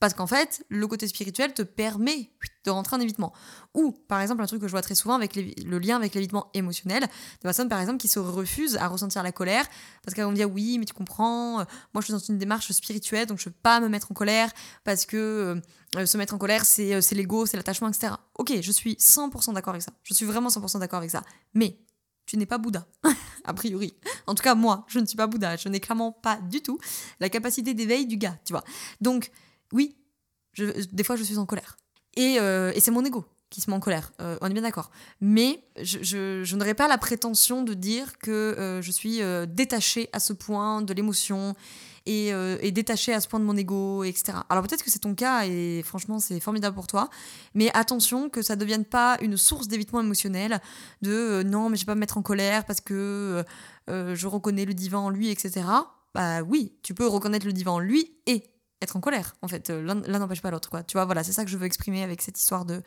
parce 0.00 0.14
qu'en 0.14 0.26
fait, 0.26 0.64
le 0.70 0.86
côté 0.86 1.06
spirituel 1.06 1.52
te 1.52 1.60
permet 1.62 2.30
de 2.64 2.70
rentrer 2.70 2.96
en 2.96 3.00
évitement. 3.00 3.32
Ou, 3.74 3.92
par 3.92 4.20
exemple, 4.20 4.42
un 4.42 4.46
truc 4.46 4.60
que 4.62 4.66
je 4.66 4.72
vois 4.72 4.80
très 4.80 4.94
souvent 4.94 5.14
avec 5.14 5.36
le 5.36 5.78
lien 5.78 5.96
avec 5.96 6.14
l'évitement 6.14 6.50
émotionnel, 6.54 7.02
des 7.02 7.42
personnes, 7.42 7.68
par 7.68 7.80
exemple, 7.80 7.98
qui 7.98 8.08
se 8.08 8.18
refusent 8.18 8.78
à 8.78 8.88
ressentir 8.88 9.22
la 9.22 9.30
colère 9.30 9.66
parce 10.02 10.14
qu'elles 10.14 10.24
vont 10.24 10.30
me 10.30 10.36
dire 10.36 10.50
oui, 10.50 10.78
mais 10.78 10.86
tu 10.86 10.94
comprends, 10.94 11.60
euh, 11.60 11.64
moi 11.92 12.00
je 12.00 12.06
suis 12.06 12.12
dans 12.12 12.18
une 12.18 12.38
démarche 12.38 12.72
spirituelle, 12.72 13.26
donc 13.26 13.38
je 13.38 13.48
ne 13.48 13.52
peux 13.52 13.58
pas 13.62 13.78
me 13.80 13.88
mettre 13.88 14.10
en 14.10 14.14
colère 14.14 14.50
parce 14.84 15.04
que 15.04 15.60
euh, 15.96 16.06
se 16.06 16.16
mettre 16.16 16.34
en 16.34 16.38
colère, 16.38 16.64
c'est 16.64 17.02
c'est 17.02 17.14
l'ego, 17.14 17.44
c'est 17.44 17.58
l'attachement, 17.58 17.88
etc. 17.88 18.14
Ok, 18.38 18.54
je 18.60 18.72
suis 18.72 18.94
100% 18.94 19.52
d'accord 19.52 19.74
avec 19.74 19.82
ça. 19.82 19.92
Je 20.02 20.14
suis 20.14 20.24
vraiment 20.24 20.48
100% 20.48 20.78
d'accord 20.80 20.98
avec 20.98 21.10
ça. 21.10 21.22
Mais 21.52 21.78
tu 22.24 22.38
n'es 22.38 22.46
pas 22.46 22.58
Bouddha, 22.58 22.86
a 23.44 23.52
priori. 23.52 23.92
En 24.26 24.34
tout 24.34 24.42
cas, 24.42 24.54
moi, 24.54 24.84
je 24.88 24.98
ne 24.98 25.04
suis 25.04 25.16
pas 25.16 25.26
Bouddha. 25.26 25.56
Je 25.56 25.68
n'ai 25.68 25.80
clairement 25.80 26.12
pas 26.12 26.38
du 26.48 26.62
tout 26.62 26.78
la 27.18 27.28
capacité 27.28 27.74
d'éveil 27.74 28.06
du 28.06 28.16
gars, 28.16 28.38
tu 28.44 28.52
vois. 28.52 28.64
Donc, 29.00 29.30
oui, 29.72 29.96
des 30.92 31.04
fois 31.04 31.16
je 31.16 31.22
suis 31.22 31.38
en 31.38 31.46
colère. 31.46 31.76
Euh, 32.18 32.72
et, 32.74 32.80
c'est 32.80 32.90
mon 32.90 33.04
ego 33.04 33.24
qui 33.50 33.60
se 33.60 33.68
met 33.68 33.74
en 33.74 33.80
colère, 33.80 34.12
euh, 34.20 34.38
on 34.42 34.46
est 34.46 34.52
bien 34.52 34.62
d'accord. 34.62 34.92
Mais 35.20 35.64
je, 35.82 36.54
n'aurais 36.54 36.74
pas 36.74 36.86
la 36.86 36.98
prétention 36.98 37.64
de 37.64 37.74
dire 37.74 38.18
que 38.18 38.30
euh, 38.30 38.80
je 38.80 38.92
suis 38.92 39.20
détachée 39.48 40.08
à 40.12 40.20
ce 40.20 40.32
point 40.32 40.82
de 40.82 40.94
l'émotion 40.94 41.54
et, 42.06 42.28
et, 42.28 42.70
détachée 42.70 43.12
à 43.12 43.20
ce 43.20 43.26
point 43.26 43.40
de 43.40 43.44
mon 43.44 43.56
ego, 43.56 44.04
etc. 44.04 44.38
Alors 44.48 44.64
peut-être 44.64 44.84
que 44.84 44.90
c'est 44.90 45.00
ton 45.00 45.16
cas 45.16 45.46
et 45.46 45.82
franchement 45.84 46.20
c'est 46.20 46.38
formidable 46.38 46.76
pour 46.76 46.86
toi, 46.86 47.10
mais 47.54 47.70
attention 47.74 48.28
que 48.30 48.40
ça 48.40 48.54
ne 48.54 48.60
devienne 48.60 48.84
pas 48.84 49.18
une 49.20 49.36
source 49.36 49.66
d'évitement 49.66 50.00
émotionnel 50.00 50.60
de 51.02 51.42
non 51.42 51.68
mais 51.70 51.76
je 51.76 51.82
vais 51.82 51.86
pas 51.86 51.94
me 51.96 52.00
mettre 52.00 52.18
en 52.18 52.22
colère 52.22 52.64
parce 52.64 52.80
que 52.80 53.44
je 53.88 54.26
reconnais 54.28 54.64
le 54.64 54.74
divin 54.74 54.98
en 54.98 55.10
lui, 55.10 55.28
etc. 55.28 55.66
Bah 56.14 56.42
oui, 56.42 56.72
tu 56.82 56.94
peux 56.94 57.06
reconnaître 57.06 57.46
le 57.46 57.52
divin 57.52 57.72
en 57.72 57.80
lui 57.80 58.12
et 58.26 58.44
être 58.82 58.96
en 58.96 59.00
colère, 59.00 59.34
en 59.42 59.48
fait. 59.48 59.70
Euh, 59.70 59.82
l'un 59.82 60.18
n'empêche 60.18 60.42
pas 60.42 60.50
l'autre, 60.50 60.70
quoi. 60.70 60.82
Tu 60.82 60.94
vois, 60.96 61.04
voilà, 61.04 61.22
c'est 61.24 61.32
ça 61.32 61.44
que 61.44 61.50
je 61.50 61.56
veux 61.56 61.66
exprimer 61.66 62.02
avec 62.02 62.22
cette 62.22 62.38
histoire 62.38 62.64
de 62.64 62.82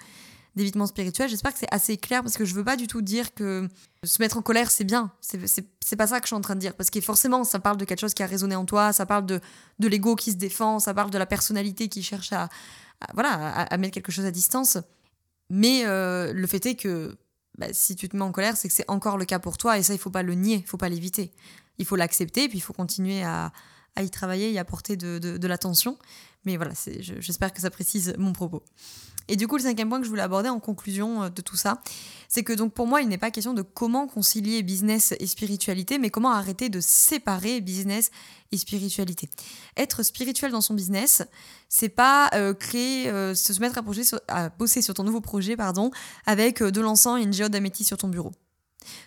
d'évitement 0.55 0.85
spirituel. 0.85 1.29
J'espère 1.29 1.53
que 1.53 1.59
c'est 1.59 1.73
assez 1.73 1.97
clair 1.97 2.21
parce 2.21 2.37
que 2.37 2.45
je 2.45 2.53
veux 2.53 2.63
pas 2.63 2.75
du 2.75 2.87
tout 2.87 3.01
dire 3.01 3.33
que 3.33 3.67
se 4.03 4.21
mettre 4.21 4.37
en 4.37 4.41
colère 4.41 4.69
c'est 4.69 4.83
bien. 4.83 5.11
C'est 5.21 5.95
pas 5.95 6.07
ça 6.07 6.19
que 6.19 6.25
je 6.25 6.27
suis 6.27 6.35
en 6.35 6.41
train 6.41 6.55
de 6.55 6.59
dire 6.59 6.75
parce 6.75 6.89
que 6.89 7.01
forcément 7.01 7.43
ça 7.43 7.59
parle 7.59 7.77
de 7.77 7.85
quelque 7.85 7.99
chose 7.99 8.13
qui 8.13 8.23
a 8.23 8.27
résonné 8.27 8.55
en 8.55 8.65
toi, 8.65 8.93
ça 8.93 9.05
parle 9.05 9.25
de, 9.25 9.39
de 9.79 9.87
l'ego 9.87 10.15
qui 10.15 10.31
se 10.31 10.37
défend, 10.37 10.79
ça 10.79 10.93
parle 10.93 11.09
de 11.09 11.17
la 11.17 11.25
personnalité 11.25 11.89
qui 11.89 12.03
cherche 12.03 12.33
à, 12.33 12.49
voilà, 13.13 13.31
à, 13.31 13.77
mettre 13.77 13.93
quelque 13.93 14.11
chose 14.11 14.25
à 14.25 14.31
distance. 14.31 14.77
Mais 15.49 15.85
euh, 15.85 16.33
le 16.33 16.47
fait 16.47 16.65
est 16.65 16.75
que 16.75 17.17
bah, 17.57 17.67
si 17.71 17.95
tu 17.95 18.07
te 18.07 18.15
mets 18.15 18.23
en 18.23 18.31
colère, 18.31 18.55
c'est 18.55 18.67
que 18.67 18.73
c'est 18.73 18.89
encore 18.89 19.17
le 19.17 19.25
cas 19.25 19.39
pour 19.39 19.57
toi 19.57 19.77
et 19.77 19.83
ça 19.83 19.93
il 19.93 19.99
faut 19.99 20.11
pas 20.11 20.23
le 20.23 20.35
nier, 20.35 20.57
il 20.57 20.67
faut 20.67 20.77
pas 20.77 20.89
l'éviter. 20.89 21.31
Il 21.79 21.85
faut 21.85 21.95
l'accepter 21.95 22.47
puis 22.47 22.59
il 22.59 22.61
faut 22.61 22.73
continuer 22.73 23.23
à, 23.23 23.51
à 23.95 24.03
y 24.03 24.09
travailler 24.09 24.51
et 24.51 24.59
apporter 24.59 24.97
de, 24.97 25.19
de, 25.19 25.37
de 25.37 25.47
l'attention. 25.47 25.97
Mais 26.45 26.57
voilà, 26.57 26.73
j'espère 27.19 27.53
que 27.53 27.61
ça 27.61 27.69
précise 27.69 28.15
mon 28.17 28.33
propos. 28.33 28.63
Et 29.27 29.35
du 29.35 29.47
coup, 29.47 29.55
le 29.55 29.63
cinquième 29.63 29.87
point 29.87 29.99
que 29.99 30.05
je 30.05 30.09
voulais 30.09 30.21
aborder 30.21 30.49
en 30.49 30.59
conclusion 30.59 31.23
euh, 31.23 31.29
de 31.29 31.41
tout 31.41 31.55
ça, 31.55 31.81
c'est 32.27 32.43
que 32.43 32.53
donc 32.53 32.73
pour 32.73 32.87
moi, 32.87 33.01
il 33.01 33.07
n'est 33.07 33.17
pas 33.17 33.31
question 33.31 33.53
de 33.53 33.61
comment 33.61 34.07
concilier 34.07 34.63
business 34.63 35.13
et 35.19 35.27
spiritualité, 35.27 35.97
mais 35.97 36.09
comment 36.09 36.31
arrêter 36.31 36.69
de 36.69 36.81
séparer 36.81 37.61
business 37.61 38.11
et 38.51 38.57
spiritualité. 38.57 39.29
Être 39.77 40.03
spirituel 40.03 40.51
dans 40.51 40.61
son 40.61 40.73
business, 40.73 41.23
c'est 41.69 41.89
pas 41.89 42.29
euh, 42.33 42.53
créer, 42.53 43.09
euh, 43.09 43.33
se 43.33 43.57
mettre 43.61 43.77
à, 43.77 44.03
sur, 44.03 44.19
à, 44.27 44.49
bosser 44.49 44.81
sur 44.81 44.93
ton 44.93 45.03
nouveau 45.03 45.21
projet, 45.21 45.55
pardon, 45.55 45.91
avec 46.25 46.61
de 46.61 46.81
l'encens 46.81 47.19
et 47.19 47.23
une 47.23 47.33
géode 47.33 47.53
d'améthyste 47.53 47.87
sur 47.87 47.97
ton 47.97 48.09
bureau. 48.09 48.31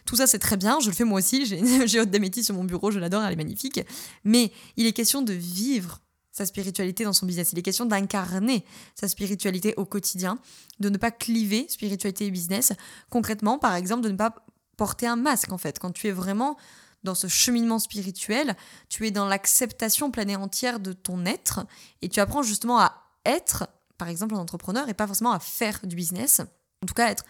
Tout 0.04 0.16
ça, 0.16 0.26
c'est 0.26 0.38
très 0.38 0.56
bien, 0.56 0.80
je 0.80 0.88
le 0.88 0.95
fais 0.95 1.04
moi 1.04 1.18
aussi, 1.18 1.47
j'ai 1.47 1.87
géode 1.87 2.11
d'améthyste 2.11 2.47
sur 2.47 2.54
mon 2.54 2.64
bureau, 2.64 2.90
je 2.90 2.99
l'adore, 2.99 3.23
elle 3.25 3.33
est 3.33 3.37
magnifique. 3.37 3.80
Mais 4.25 4.52
il 4.76 4.87
est 4.87 4.92
question 4.92 5.23
de 5.23 5.33
vivre 5.33 6.00
sa 6.37 6.45
spiritualité 6.45 7.04
dans 7.04 7.14
son 7.14 7.25
business. 7.25 7.52
Il 7.52 7.59
est 7.59 7.62
question 7.62 7.87
d'incarner 7.87 8.64
sa 8.95 9.09
spiritualité 9.09 9.73
au 9.78 9.87
quotidien, 9.87 10.38
de 10.80 10.90
ne 10.90 10.99
pas 10.99 11.11
cliver 11.11 11.66
spiritualité 11.71 12.26
et 12.26 12.30
business. 12.30 12.73
Concrètement, 13.09 13.59
par 13.59 13.75
exemple, 13.75 14.02
de 14.02 14.11
ne 14.11 14.16
pas 14.16 14.35
porter 14.76 15.06
un 15.06 15.16
masque, 15.16 15.50
en 15.52 15.59
fait. 15.59 15.78
Quand 15.78 15.92
tu 15.92 16.09
es 16.09 16.12
vraiment 16.12 16.59
dans 17.04 17.14
ce 17.14 17.26
cheminement 17.26 17.78
spirituel, 17.78 18.54
tu 18.90 19.06
es 19.06 19.11
dans 19.11 19.26
l'acceptation 19.26 20.11
pleine 20.11 20.28
et 20.28 20.37
entière 20.37 20.78
de 20.78 20.92
ton 20.92 21.25
être 21.25 21.64
et 22.02 22.11
tu 22.11 22.21
apprends 22.21 22.42
justement 22.42 22.80
à 22.80 22.92
être, 23.25 23.66
par 23.97 24.09
exemple, 24.09 24.35
un 24.35 24.38
entrepreneur 24.38 24.88
et 24.90 24.95
pas 24.95 25.06
forcément 25.06 25.33
à 25.33 25.40
faire 25.40 25.80
du 25.85 25.97
business. 25.97 26.42
En 26.83 26.87
tout 26.87 26.95
cas, 26.95 27.09
être, 27.09 27.25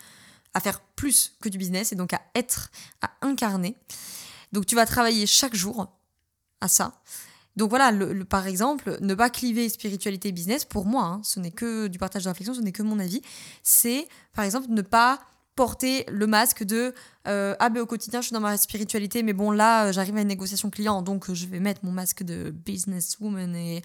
à 0.54 0.60
faire 0.60 0.80
plus 0.80 1.36
que 1.40 1.48
du 1.48 1.58
business 1.58 1.92
et 1.92 1.96
donc 1.96 2.12
à 2.12 2.20
être, 2.34 2.70
à 3.02 3.10
incarner. 3.22 3.76
Donc 4.52 4.66
tu 4.66 4.74
vas 4.74 4.86
travailler 4.86 5.26
chaque 5.26 5.54
jour 5.54 5.92
à 6.60 6.68
ça. 6.68 7.02
Donc 7.56 7.70
voilà, 7.70 7.90
le, 7.90 8.24
par 8.24 8.46
exemple, 8.46 8.98
ne 9.00 9.14
pas 9.14 9.30
cliver 9.30 9.68
spiritualité 9.68 10.28
et 10.28 10.32
business, 10.32 10.64
pour 10.64 10.84
moi, 10.84 11.04
hein, 11.04 11.20
ce 11.24 11.40
n'est 11.40 11.50
que 11.50 11.86
du 11.86 11.98
partage 11.98 12.24
de 12.24 12.28
réflexion, 12.28 12.52
ce 12.52 12.60
n'est 12.60 12.72
que 12.72 12.82
mon 12.82 12.98
avis, 12.98 13.22
c'est 13.62 14.08
par 14.34 14.44
exemple 14.44 14.66
ne 14.68 14.82
pas 14.82 15.20
porter 15.56 16.04
le 16.08 16.26
masque 16.26 16.64
de 16.64 16.94
euh, 17.26 17.56
ah 17.58 17.70
ben 17.70 17.80
au 17.80 17.86
quotidien 17.86 18.20
je 18.20 18.26
suis 18.26 18.34
dans 18.34 18.40
ma 18.40 18.58
spiritualité 18.58 19.22
mais 19.22 19.32
bon 19.32 19.50
là 19.50 19.86
euh, 19.86 19.92
j'arrive 19.92 20.14
à 20.18 20.20
une 20.20 20.28
négociation 20.28 20.68
client 20.68 21.00
donc 21.00 21.30
euh, 21.30 21.34
je 21.34 21.46
vais 21.46 21.60
mettre 21.60 21.82
mon 21.82 21.92
masque 21.92 22.22
de 22.22 22.50
businesswoman 22.50 23.56
et 23.56 23.82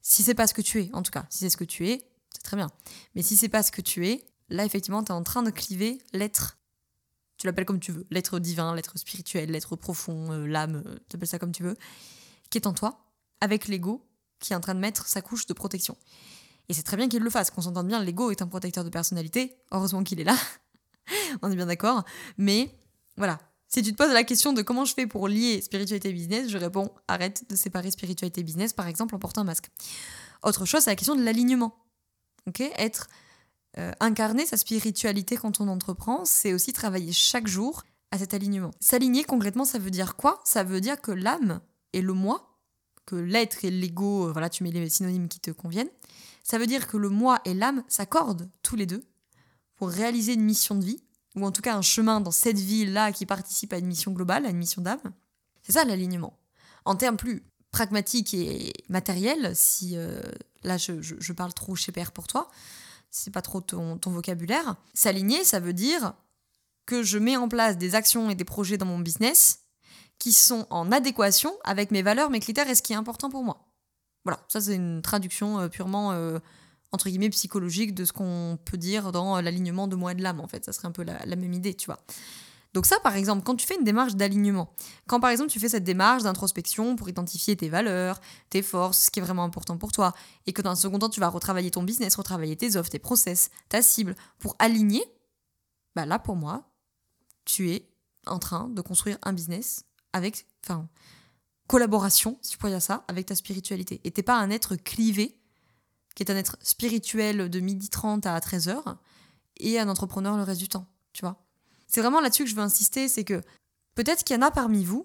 si 0.00 0.22
c'est 0.22 0.34
pas 0.34 0.46
ce 0.46 0.54
que 0.54 0.62
tu 0.62 0.80
es 0.80 0.90
en 0.92 1.02
tout 1.02 1.10
cas 1.10 1.26
si 1.28 1.40
c'est 1.40 1.50
ce 1.50 1.56
que 1.56 1.64
tu 1.64 1.88
es 1.88 2.04
c'est 2.30 2.44
très 2.44 2.56
bien 2.56 2.68
mais 3.16 3.22
si 3.22 3.36
c'est 3.36 3.48
pas 3.48 3.64
ce 3.64 3.72
que 3.72 3.80
tu 3.80 4.06
es 4.06 4.24
là 4.48 4.64
effectivement 4.64 5.02
tu 5.02 5.12
es 5.12 5.14
en 5.14 5.22
train 5.22 5.42
de 5.42 5.50
cliver 5.50 5.98
l'être 6.12 6.58
tu 7.36 7.46
l'appelles 7.46 7.66
comme 7.66 7.80
tu 7.80 7.92
veux 7.92 8.06
l'être 8.10 8.38
divin 8.38 8.74
l'être 8.74 8.98
spirituel 8.98 9.50
l'être 9.50 9.76
profond 9.76 10.30
l'âme 10.46 10.82
tu 11.08 11.16
appelles 11.16 11.28
ça 11.28 11.38
comme 11.38 11.52
tu 11.52 11.62
veux 11.62 11.76
qui 12.50 12.58
est 12.58 12.66
en 12.66 12.72
toi 12.72 13.04
avec 13.40 13.68
l'ego 13.68 14.08
qui 14.40 14.52
est 14.52 14.56
en 14.56 14.60
train 14.60 14.74
de 14.74 14.80
mettre 14.80 15.06
sa 15.06 15.22
couche 15.22 15.46
de 15.46 15.52
protection. 15.52 15.96
Et 16.68 16.74
c'est 16.74 16.82
très 16.82 16.96
bien 16.96 17.08
qu'il 17.08 17.22
le 17.22 17.30
fasse, 17.30 17.50
qu'on 17.50 17.62
s'entende 17.62 17.88
bien, 17.88 18.02
l'ego 18.02 18.30
est 18.30 18.42
un 18.42 18.46
protecteur 18.46 18.84
de 18.84 18.90
personnalité, 18.90 19.56
heureusement 19.70 20.04
qu'il 20.04 20.20
est 20.20 20.24
là, 20.24 20.36
on 21.42 21.50
est 21.50 21.56
bien 21.56 21.66
d'accord, 21.66 22.04
mais 22.36 22.74
voilà. 23.16 23.38
Si 23.70 23.82
tu 23.82 23.92
te 23.92 23.96
poses 23.96 24.12
la 24.12 24.24
question 24.24 24.54
de 24.54 24.62
comment 24.62 24.86
je 24.86 24.94
fais 24.94 25.06
pour 25.06 25.28
lier 25.28 25.60
spiritualité 25.60 26.08
et 26.08 26.12
business, 26.14 26.48
je 26.48 26.56
réponds 26.56 26.90
arrête 27.06 27.48
de 27.50 27.54
séparer 27.54 27.90
spiritualité 27.90 28.40
et 28.40 28.44
business, 28.44 28.72
par 28.72 28.86
exemple 28.86 29.14
en 29.14 29.18
portant 29.18 29.42
un 29.42 29.44
masque. 29.44 29.68
Autre 30.42 30.64
chose, 30.64 30.82
c'est 30.84 30.90
la 30.90 30.96
question 30.96 31.14
de 31.14 31.22
l'alignement. 31.22 31.76
Ok? 32.46 32.60
Être 32.60 33.08
euh, 33.76 33.92
incarner 34.00 34.46
sa 34.46 34.56
spiritualité 34.56 35.36
quand 35.36 35.60
on 35.60 35.68
entreprend, 35.68 36.24
c'est 36.24 36.54
aussi 36.54 36.72
travailler 36.72 37.12
chaque 37.12 37.46
jour 37.46 37.82
à 38.10 38.18
cet 38.18 38.32
alignement. 38.32 38.70
S'aligner 38.80 39.24
concrètement, 39.24 39.64
ça 39.64 39.78
veut 39.78 39.90
dire 39.90 40.16
quoi? 40.16 40.40
Ça 40.44 40.64
veut 40.64 40.80
dire 40.80 41.00
que 41.00 41.12
l'âme 41.12 41.60
et 41.92 42.00
le 42.00 42.12
moi 42.14 42.48
que 43.08 43.16
l'être 43.16 43.64
et 43.64 43.70
l'ego, 43.70 44.28
euh, 44.28 44.32
voilà, 44.32 44.50
tu 44.50 44.62
mets 44.62 44.70
les 44.70 44.90
synonymes 44.90 45.28
qui 45.28 45.40
te 45.40 45.50
conviennent. 45.50 45.88
Ça 46.44 46.58
veut 46.58 46.66
dire 46.66 46.86
que 46.86 46.98
le 46.98 47.08
moi 47.08 47.40
et 47.46 47.54
l'âme 47.54 47.82
s'accordent 47.88 48.50
tous 48.62 48.76
les 48.76 48.84
deux 48.84 49.02
pour 49.76 49.88
réaliser 49.88 50.34
une 50.34 50.42
mission 50.42 50.74
de 50.74 50.84
vie, 50.84 51.02
ou 51.34 51.46
en 51.46 51.50
tout 51.50 51.62
cas 51.62 51.74
un 51.74 51.82
chemin 51.82 52.20
dans 52.20 52.30
cette 52.30 52.58
vie-là 52.58 53.12
qui 53.12 53.24
participe 53.24 53.72
à 53.72 53.78
une 53.78 53.86
mission 53.86 54.12
globale, 54.12 54.44
à 54.44 54.50
une 54.50 54.58
mission 54.58 54.82
d'âme. 54.82 55.00
C'est 55.62 55.72
ça 55.72 55.84
l'alignement. 55.84 56.38
En 56.84 56.96
termes 56.96 57.16
plus 57.16 57.42
pragmatiques 57.70 58.34
et 58.34 58.74
matériels, 58.90 59.52
si 59.54 59.96
euh, 59.96 60.20
là 60.62 60.76
je, 60.76 61.32
parle 61.32 61.54
trop 61.54 61.76
chez 61.76 61.92
père 61.92 62.12
pour 62.12 62.26
toi, 62.26 62.50
c'est 63.10 63.32
pas 63.32 63.42
trop 63.42 63.60
ton, 63.60 63.98
vocabulaire, 64.04 64.76
s'aligner, 64.94 65.44
ça 65.44 65.60
veut 65.60 65.72
dire 65.72 66.14
que 66.86 67.02
je 67.02 67.18
mets 67.18 67.36
en 67.36 67.48
place 67.48 67.76
des 67.76 67.94
actions 67.94 68.30
et 68.30 68.34
des 68.34 68.44
projets 68.44 68.78
dans 68.78 68.86
mon 68.86 68.98
business 68.98 69.64
qui 70.18 70.32
sont 70.32 70.66
en 70.70 70.90
adéquation 70.90 71.54
avec 71.64 71.90
mes 71.90 72.02
valeurs, 72.02 72.30
mes 72.30 72.40
critères 72.40 72.68
et 72.68 72.74
ce 72.74 72.82
qui 72.82 72.92
est 72.92 72.96
important 72.96 73.30
pour 73.30 73.44
moi. 73.44 73.68
Voilà, 74.24 74.40
ça 74.48 74.60
c'est 74.60 74.74
une 74.74 75.00
traduction 75.02 75.60
euh, 75.60 75.68
purement 75.68 76.12
euh, 76.12 76.38
entre 76.92 77.08
guillemets 77.08 77.30
psychologique 77.30 77.94
de 77.94 78.04
ce 78.04 78.12
qu'on 78.12 78.58
peut 78.64 78.76
dire 78.76 79.12
dans 79.12 79.36
euh, 79.36 79.42
l'alignement 79.42 79.88
de 79.88 79.96
moi 79.96 80.12
et 80.12 80.14
de 80.14 80.22
l'âme 80.22 80.40
en 80.40 80.48
fait, 80.48 80.64
ça 80.64 80.72
serait 80.72 80.88
un 80.88 80.92
peu 80.92 81.04
la, 81.04 81.24
même 81.36 81.52
idée, 81.52 81.74
tu 81.74 81.86
vois. 81.86 82.00
Donc 82.74 82.86
ça 82.86 83.00
par 83.00 83.16
exemple, 83.16 83.42
quand 83.44 83.56
tu 83.56 83.66
fais 83.66 83.76
une 83.76 83.84
démarche 83.84 84.14
d'alignement, 84.14 84.72
quand 85.06 85.20
par 85.20 85.30
exemple 85.30 85.50
tu 85.50 85.58
fais 85.58 85.68
cette 85.68 85.84
démarche 85.84 86.22
d'introspection 86.22 86.96
pour 86.96 87.08
identifier 87.08 87.56
tes 87.56 87.68
valeurs, 87.68 88.20
tes 88.50 88.62
forces, 88.62 89.04
ce 89.04 89.10
qui 89.10 89.20
est 89.20 89.22
vraiment 89.22 89.44
important 89.44 89.78
pour 89.78 89.92
toi, 89.92 90.12
et 90.46 90.52
que 90.52 90.62
dans 90.62 90.70
un 90.70 90.76
second 90.76 90.98
temps 90.98 91.08
tu 91.08 91.20
vas 91.20 91.28
retravailler 91.28 91.70
ton 91.70 91.82
business, 91.82 92.14
retravailler 92.14 92.56
tes 92.56 92.76
offres, 92.76 92.90
tes 92.90 92.98
process, 92.98 93.50
ta 93.68 93.82
cible, 93.82 94.14
pour 94.38 94.54
aligner, 94.58 95.02
bah 95.96 96.06
là 96.06 96.18
pour 96.18 96.36
moi, 96.36 96.70
tu 97.44 97.70
es 97.70 97.88
en 98.26 98.38
train 98.38 98.68
de 98.68 98.80
construire 98.82 99.18
un 99.22 99.32
business 99.32 99.84
avec, 100.12 100.46
enfin, 100.64 100.88
collaboration, 101.66 102.38
si 102.42 102.52
tu 102.52 102.58
pourrais 102.58 102.72
dire 102.72 102.82
ça, 102.82 103.04
avec 103.08 103.26
ta 103.26 103.34
spiritualité. 103.34 104.00
Et 104.04 104.10
t'es 104.10 104.22
pas 104.22 104.38
un 104.38 104.50
être 104.50 104.76
clivé, 104.76 105.38
qui 106.14 106.22
est 106.22 106.30
un 106.30 106.36
être 106.36 106.56
spirituel 106.60 107.48
de 107.48 107.60
midi 107.60 107.88
30 107.88 108.26
à 108.26 108.38
13h, 108.38 108.96
et 109.60 109.78
un 109.78 109.88
entrepreneur 109.88 110.36
le 110.36 110.42
reste 110.42 110.60
du 110.60 110.68
temps, 110.68 110.86
tu 111.12 111.22
vois. 111.22 111.47
C'est 111.88 112.00
vraiment 112.00 112.20
là-dessus 112.20 112.44
que 112.44 112.50
je 112.50 112.54
veux 112.54 112.62
insister, 112.62 113.08
c'est 113.08 113.24
que 113.24 113.42
peut-être 113.94 114.22
qu'il 114.22 114.36
y 114.36 114.38
en 114.38 114.42
a 114.42 114.50
parmi 114.50 114.84
vous 114.84 115.04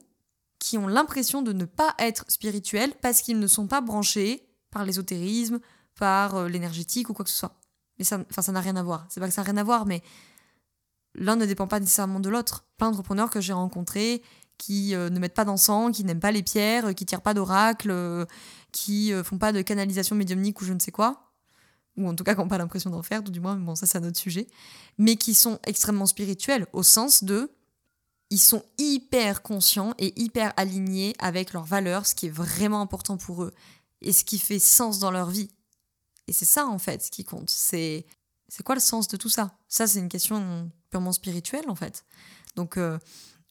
qui 0.60 0.78
ont 0.78 0.88
l'impression 0.88 1.42
de 1.42 1.52
ne 1.52 1.66
pas 1.66 1.94
être 2.00 2.26
spirituels 2.30 2.94
parce 3.02 3.22
qu'ils 3.22 3.40
ne 3.40 3.48
sont 3.48 3.68
pas 3.68 3.82
branchés 3.82 4.48
par 4.72 4.86
l'ésotérisme, 4.86 5.60
par 6.00 6.36
euh, 6.36 6.48
l'énergétique 6.48 7.10
ou 7.10 7.14
quoi 7.14 7.26
que 7.26 7.32
ce 7.32 7.38
soit. 7.38 7.60
Mais 7.98 8.06
ça, 8.06 8.20
enfin, 8.30 8.42
ça 8.42 8.52
n'a 8.52 8.62
rien 8.62 8.76
à 8.76 8.84
voir. 8.84 9.06
C'est 9.10 9.20
pas 9.20 9.28
que 9.28 9.34
ça 9.34 9.42
n'a 9.42 9.52
rien 9.52 9.58
à 9.58 9.64
voir, 9.64 9.86
mais 9.86 10.02
l'un 11.16 11.36
ne 11.36 11.46
dépend 11.46 11.68
pas 11.68 11.80
nécessairement 11.80 12.20
de 12.20 12.30
l'autre. 12.30 12.66
Plein 12.78 12.90
d'entrepreneurs 12.90 13.30
que 13.30 13.42
j'ai 13.42 13.54
rencontrés 13.54 14.22
qui 14.58 14.96
euh, 14.96 15.10
ne 15.10 15.20
mettent 15.20 15.34
pas 15.34 15.46
d'encens, 15.46 15.96
qui 15.96 16.04
n'aiment 16.04 16.20
pas 16.20 16.32
les 16.32 16.44
pierres, 16.44 16.88
euh, 16.88 16.94
qui 16.94 17.06
tirent 17.06 17.22
pas 17.22 17.34
d'oracle, 17.34 18.26
qui 18.72 19.12
font 19.24 19.38
pas 19.38 19.52
de 19.52 19.62
canalisation 19.62 20.16
médiumnique 20.16 20.62
ou 20.62 20.66
je 20.66 20.74
ne 20.74 20.80
sais 20.80 20.92
quoi, 20.92 21.33
ou 21.98 22.08
en 22.08 22.16
tout 22.16 22.24
cas 22.24 22.34
qui 22.34 22.42
n'ont 22.42 22.48
pas 22.48 22.58
l'impression 22.58 22.90
d'en 22.90 23.04
faire, 23.04 23.22
du 23.24 23.40
moins, 23.40 23.56
bon, 23.56 23.76
ça 23.76 23.86
c'est 23.86 23.98
un 23.98 24.04
autre 24.04 24.18
sujet, 24.18 24.48
mais 24.98 25.16
qui 25.16 25.34
sont 25.34 25.60
extrêmement 25.66 26.06
spirituels 26.06 26.68
au 26.74 26.84
sens 26.84 27.24
de. 27.24 27.52
Ils 28.30 28.40
sont 28.40 28.64
hyper 28.80 29.44
conscients 29.44 29.94
et 30.00 30.20
hyper 30.20 30.54
alignés 30.58 31.14
avec 31.20 31.54
leurs 31.54 31.66
valeurs, 31.66 32.08
ce 32.08 32.16
qui 32.16 32.28
est 32.28 32.32
vraiment 32.32 32.82
important 32.82 33.18
pour 33.18 33.44
eux, 33.44 33.54
et 34.02 34.12
ce 34.12 34.24
qui 34.24 34.40
fait 34.40 34.60
sens 34.60 34.98
dans 35.00 35.12
leur 35.12 35.30
vie. 35.30 35.52
Et 36.28 36.34
c'est 36.34 36.46
ça 36.46 36.66
en 36.66 36.80
fait 36.80 37.04
ce 37.04 37.12
qui 37.12 37.24
compte. 37.24 37.50
C'est 37.50 38.06
c'est 38.48 38.64
quoi 38.64 38.76
le 38.76 38.82
sens 38.82 39.08
de 39.08 39.18
tout 39.18 39.30
ça? 39.30 39.56
Ça 39.68 39.88
c'est 39.88 40.00
une 40.00 40.10
question 40.10 40.72
purement 40.90 41.12
spirituelle 41.12 41.66
en 41.68 41.76
fait. 41.76 42.06
Donc 42.56 42.78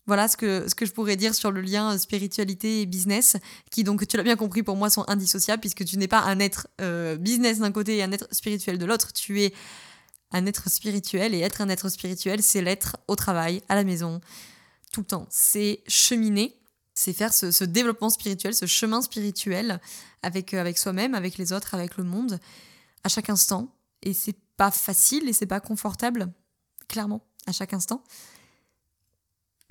voilà 0.06 0.26
ce 0.26 0.36
que, 0.36 0.68
ce 0.68 0.74
que 0.74 0.84
je 0.84 0.92
pourrais 0.92 1.16
dire 1.16 1.34
sur 1.34 1.52
le 1.52 1.60
lien 1.60 1.96
spiritualité 1.96 2.82
et 2.82 2.86
business, 2.86 3.36
qui 3.70 3.84
donc, 3.84 4.06
tu 4.06 4.16
l'as 4.16 4.22
bien 4.22 4.36
compris, 4.36 4.62
pour 4.62 4.76
moi 4.76 4.90
sont 4.90 5.04
indissociables, 5.08 5.60
puisque 5.60 5.84
tu 5.84 5.96
n'es 5.96 6.08
pas 6.08 6.20
un 6.20 6.40
être 6.40 6.66
euh, 6.80 7.16
business 7.16 7.60
d'un 7.60 7.70
côté 7.70 7.98
et 7.98 8.02
un 8.02 8.10
être 8.10 8.26
spirituel 8.32 8.78
de 8.78 8.84
l'autre, 8.84 9.12
tu 9.12 9.42
es 9.42 9.54
un 10.32 10.46
être 10.46 10.68
spirituel, 10.68 11.34
et 11.34 11.40
être 11.40 11.60
un 11.60 11.68
être 11.68 11.88
spirituel, 11.88 12.42
c'est 12.42 12.62
l'être 12.62 12.96
au 13.06 13.14
travail, 13.14 13.62
à 13.68 13.74
la 13.74 13.84
maison, 13.84 14.20
tout 14.92 15.00
le 15.00 15.06
temps. 15.06 15.26
C'est 15.30 15.82
cheminer, 15.86 16.58
c'est 16.94 17.12
faire 17.12 17.32
ce, 17.32 17.64
développement 17.64 18.10
spirituel, 18.10 18.54
ce 18.54 18.66
chemin 18.66 19.02
spirituel 19.02 19.80
avec, 20.22 20.52
euh, 20.52 20.60
avec 20.60 20.78
soi-même, 20.78 21.14
avec 21.14 21.38
les 21.38 21.52
autres, 21.52 21.74
avec 21.74 21.96
le 21.96 22.04
monde, 22.04 22.40
à 23.04 23.08
chaque 23.08 23.30
instant. 23.30 23.72
Et 24.02 24.14
c'est 24.14 24.36
pas 24.56 24.72
facile 24.72 25.28
et 25.28 25.32
c'est 25.32 25.46
pas 25.46 25.60
confortable, 25.60 26.32
clairement, 26.88 27.24
à 27.46 27.52
chaque 27.52 27.72
instant 27.72 28.02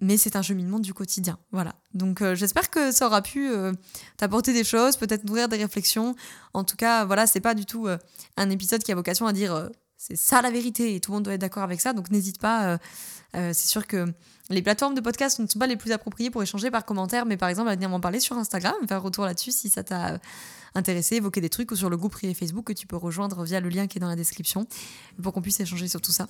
mais 0.02 0.18
c'est 0.18 0.36
un 0.36 0.42
cheminement 0.42 0.80
du 0.80 0.94
quotidien. 0.94 1.38
Voilà. 1.52 1.76
Donc 1.94 2.22
euh, 2.22 2.36
j'espère 2.36 2.70
que 2.70 2.92
ça 2.92 3.06
aura 3.06 3.22
pu 3.22 3.50
euh, 3.50 3.72
t'apporter 4.18 4.52
des 4.52 4.64
choses, 4.64 4.98
peut-être 4.98 5.24
nourrir 5.24 5.48
des 5.48 5.58
réflexions. 5.58 6.16
En 6.54 6.64
tout 6.64 6.76
cas, 6.76 7.06
voilà, 7.06 7.28
c'est 7.28 7.40
pas 7.40 7.54
du 7.54 7.66
tout 7.66 7.88
euh, 7.88 7.98
un 8.36 8.50
épisode 8.50 8.84
qui 8.84 8.92
a 8.92 8.96
vocation 8.96 9.28
à 9.28 9.34
dire 9.34 9.70
c'est 9.98 10.18
ça 10.18 10.42
la 10.42 10.50
vérité 10.50 10.96
et 10.96 11.00
tout 11.00 11.12
le 11.12 11.18
monde 11.18 11.24
doit 11.24 11.36
être 11.36 11.42
d'accord 11.42 11.64
avec 11.64 11.80
ça. 11.80 11.94
Donc 11.94 12.10
n'hésite 12.10 12.40
pas. 12.40 12.80
c'est 13.34 13.54
sûr 13.54 13.86
que 13.86 14.12
les 14.50 14.64
plateformes 14.64 14.96
de 14.96 15.02
podcast 15.02 15.40
ne 15.40 15.48
sont 15.48 15.60
pas 15.60 15.68
les 15.68 15.78
plus 15.78 15.92
appropriées 15.92 16.32
pour 16.32 16.42
échanger 16.42 16.72
par 16.72 16.84
commentaire, 16.84 17.28
mais 17.28 17.38
par 17.38 17.50
exemple, 17.50 17.70
à 17.70 17.76
venir 17.76 17.88
m'en 17.88 18.00
parler 18.00 18.20
sur 18.20 18.36
Instagram, 18.36 18.74
faire 18.88 19.02
retour 19.02 19.26
là-dessus 19.26 19.52
si 19.52 19.70
ça 19.70 19.84
t'a 19.84 20.20
intéressé, 20.76 21.18
évoquer 21.18 21.42
des 21.42 21.50
trucs 21.50 21.72
ou 21.72 21.76
sur 21.76 21.90
le 21.90 21.98
groupe 21.98 22.14
privé 22.14 22.34
Facebook 22.34 22.66
que 22.66 22.74
tu 22.74 22.88
peux 22.88 22.96
rejoindre 22.96 23.44
via 23.44 23.60
le 23.60 23.70
lien 23.70 23.88
qui 23.88 23.98
est 23.98 24.02
dans 24.02 24.08
la 24.08 24.16
description 24.16 24.66
pour 25.22 25.34
qu'on 25.34 25.42
puisse 25.42 25.60
échanger 25.60 25.88
sur 25.88 26.02
tout 26.02 26.12
ça. 26.12 26.28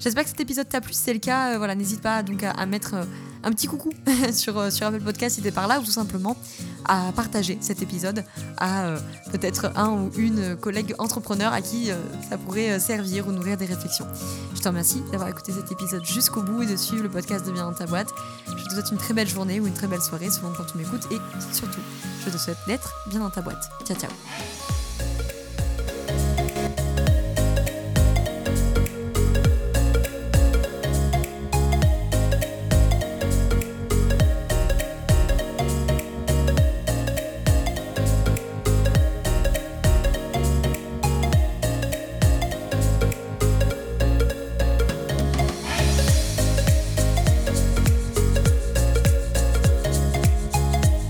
J'espère 0.00 0.24
que 0.24 0.30
cet 0.30 0.40
épisode 0.40 0.68
t'a 0.68 0.80
plu. 0.80 0.92
Si 0.92 1.02
c'est 1.04 1.12
le 1.12 1.18
cas, 1.18 1.54
euh, 1.54 1.58
voilà, 1.58 1.74
n'hésite 1.74 2.00
pas 2.00 2.22
donc 2.22 2.42
à, 2.42 2.66
mettre 2.66 2.94
euh, 2.94 3.04
un 3.42 3.50
petit 3.50 3.66
coucou 3.66 3.90
sur, 4.32 4.58
euh, 4.58 4.70
sur 4.70 4.86
Apple 4.86 5.00
Podcast 5.00 5.36
si 5.36 5.42
t'es 5.42 5.50
par 5.50 5.68
là 5.68 5.80
ou 5.80 5.84
tout 5.84 5.90
simplement 5.90 6.36
à 6.84 7.12
partager 7.12 7.58
cet 7.60 7.82
épisode 7.82 8.24
à 8.56 8.96
peut-être 9.30 9.72
un 9.76 9.90
ou 9.90 10.10
une 10.16 10.56
collègue 10.56 10.94
entrepreneur 10.98 11.52
à 11.52 11.60
qui 11.60 11.90
ça 12.28 12.38
pourrait 12.38 12.80
servir 12.80 13.28
ou 13.28 13.32
nourrir 13.32 13.56
des 13.56 13.66
réflexions. 13.66 14.06
Je 14.54 14.60
te 14.60 14.68
remercie 14.68 15.02
d'avoir 15.12 15.28
écouté 15.28 15.52
cet 15.52 15.70
épisode 15.70 16.04
jusqu'au 16.04 16.42
bout 16.42 16.62
et 16.62 16.66
de 16.66 16.76
suivre 16.76 17.02
le 17.02 17.10
podcast 17.10 17.46
de 17.46 17.52
Bien 17.52 17.64
dans 17.64 17.76
ta 17.76 17.86
boîte. 17.86 18.12
Je 18.46 18.64
te 18.64 18.72
souhaite 18.72 18.90
une 18.90 18.98
très 18.98 19.12
belle 19.12 19.28
journée 19.28 19.60
ou 19.60 19.66
une 19.66 19.74
très 19.74 19.86
belle 19.86 20.00
soirée 20.00 20.30
selon 20.30 20.52
quand 20.56 20.64
tu 20.64 20.78
m'écoutes 20.78 21.06
et 21.10 21.18
surtout, 21.52 21.80
je 22.24 22.30
te 22.30 22.38
souhaite 22.38 22.58
d'être 22.66 22.94
bien 23.10 23.20
dans 23.20 23.30
ta 23.30 23.42
boîte. 23.42 23.77
Chao, 23.84 23.96
chao. 23.96 24.77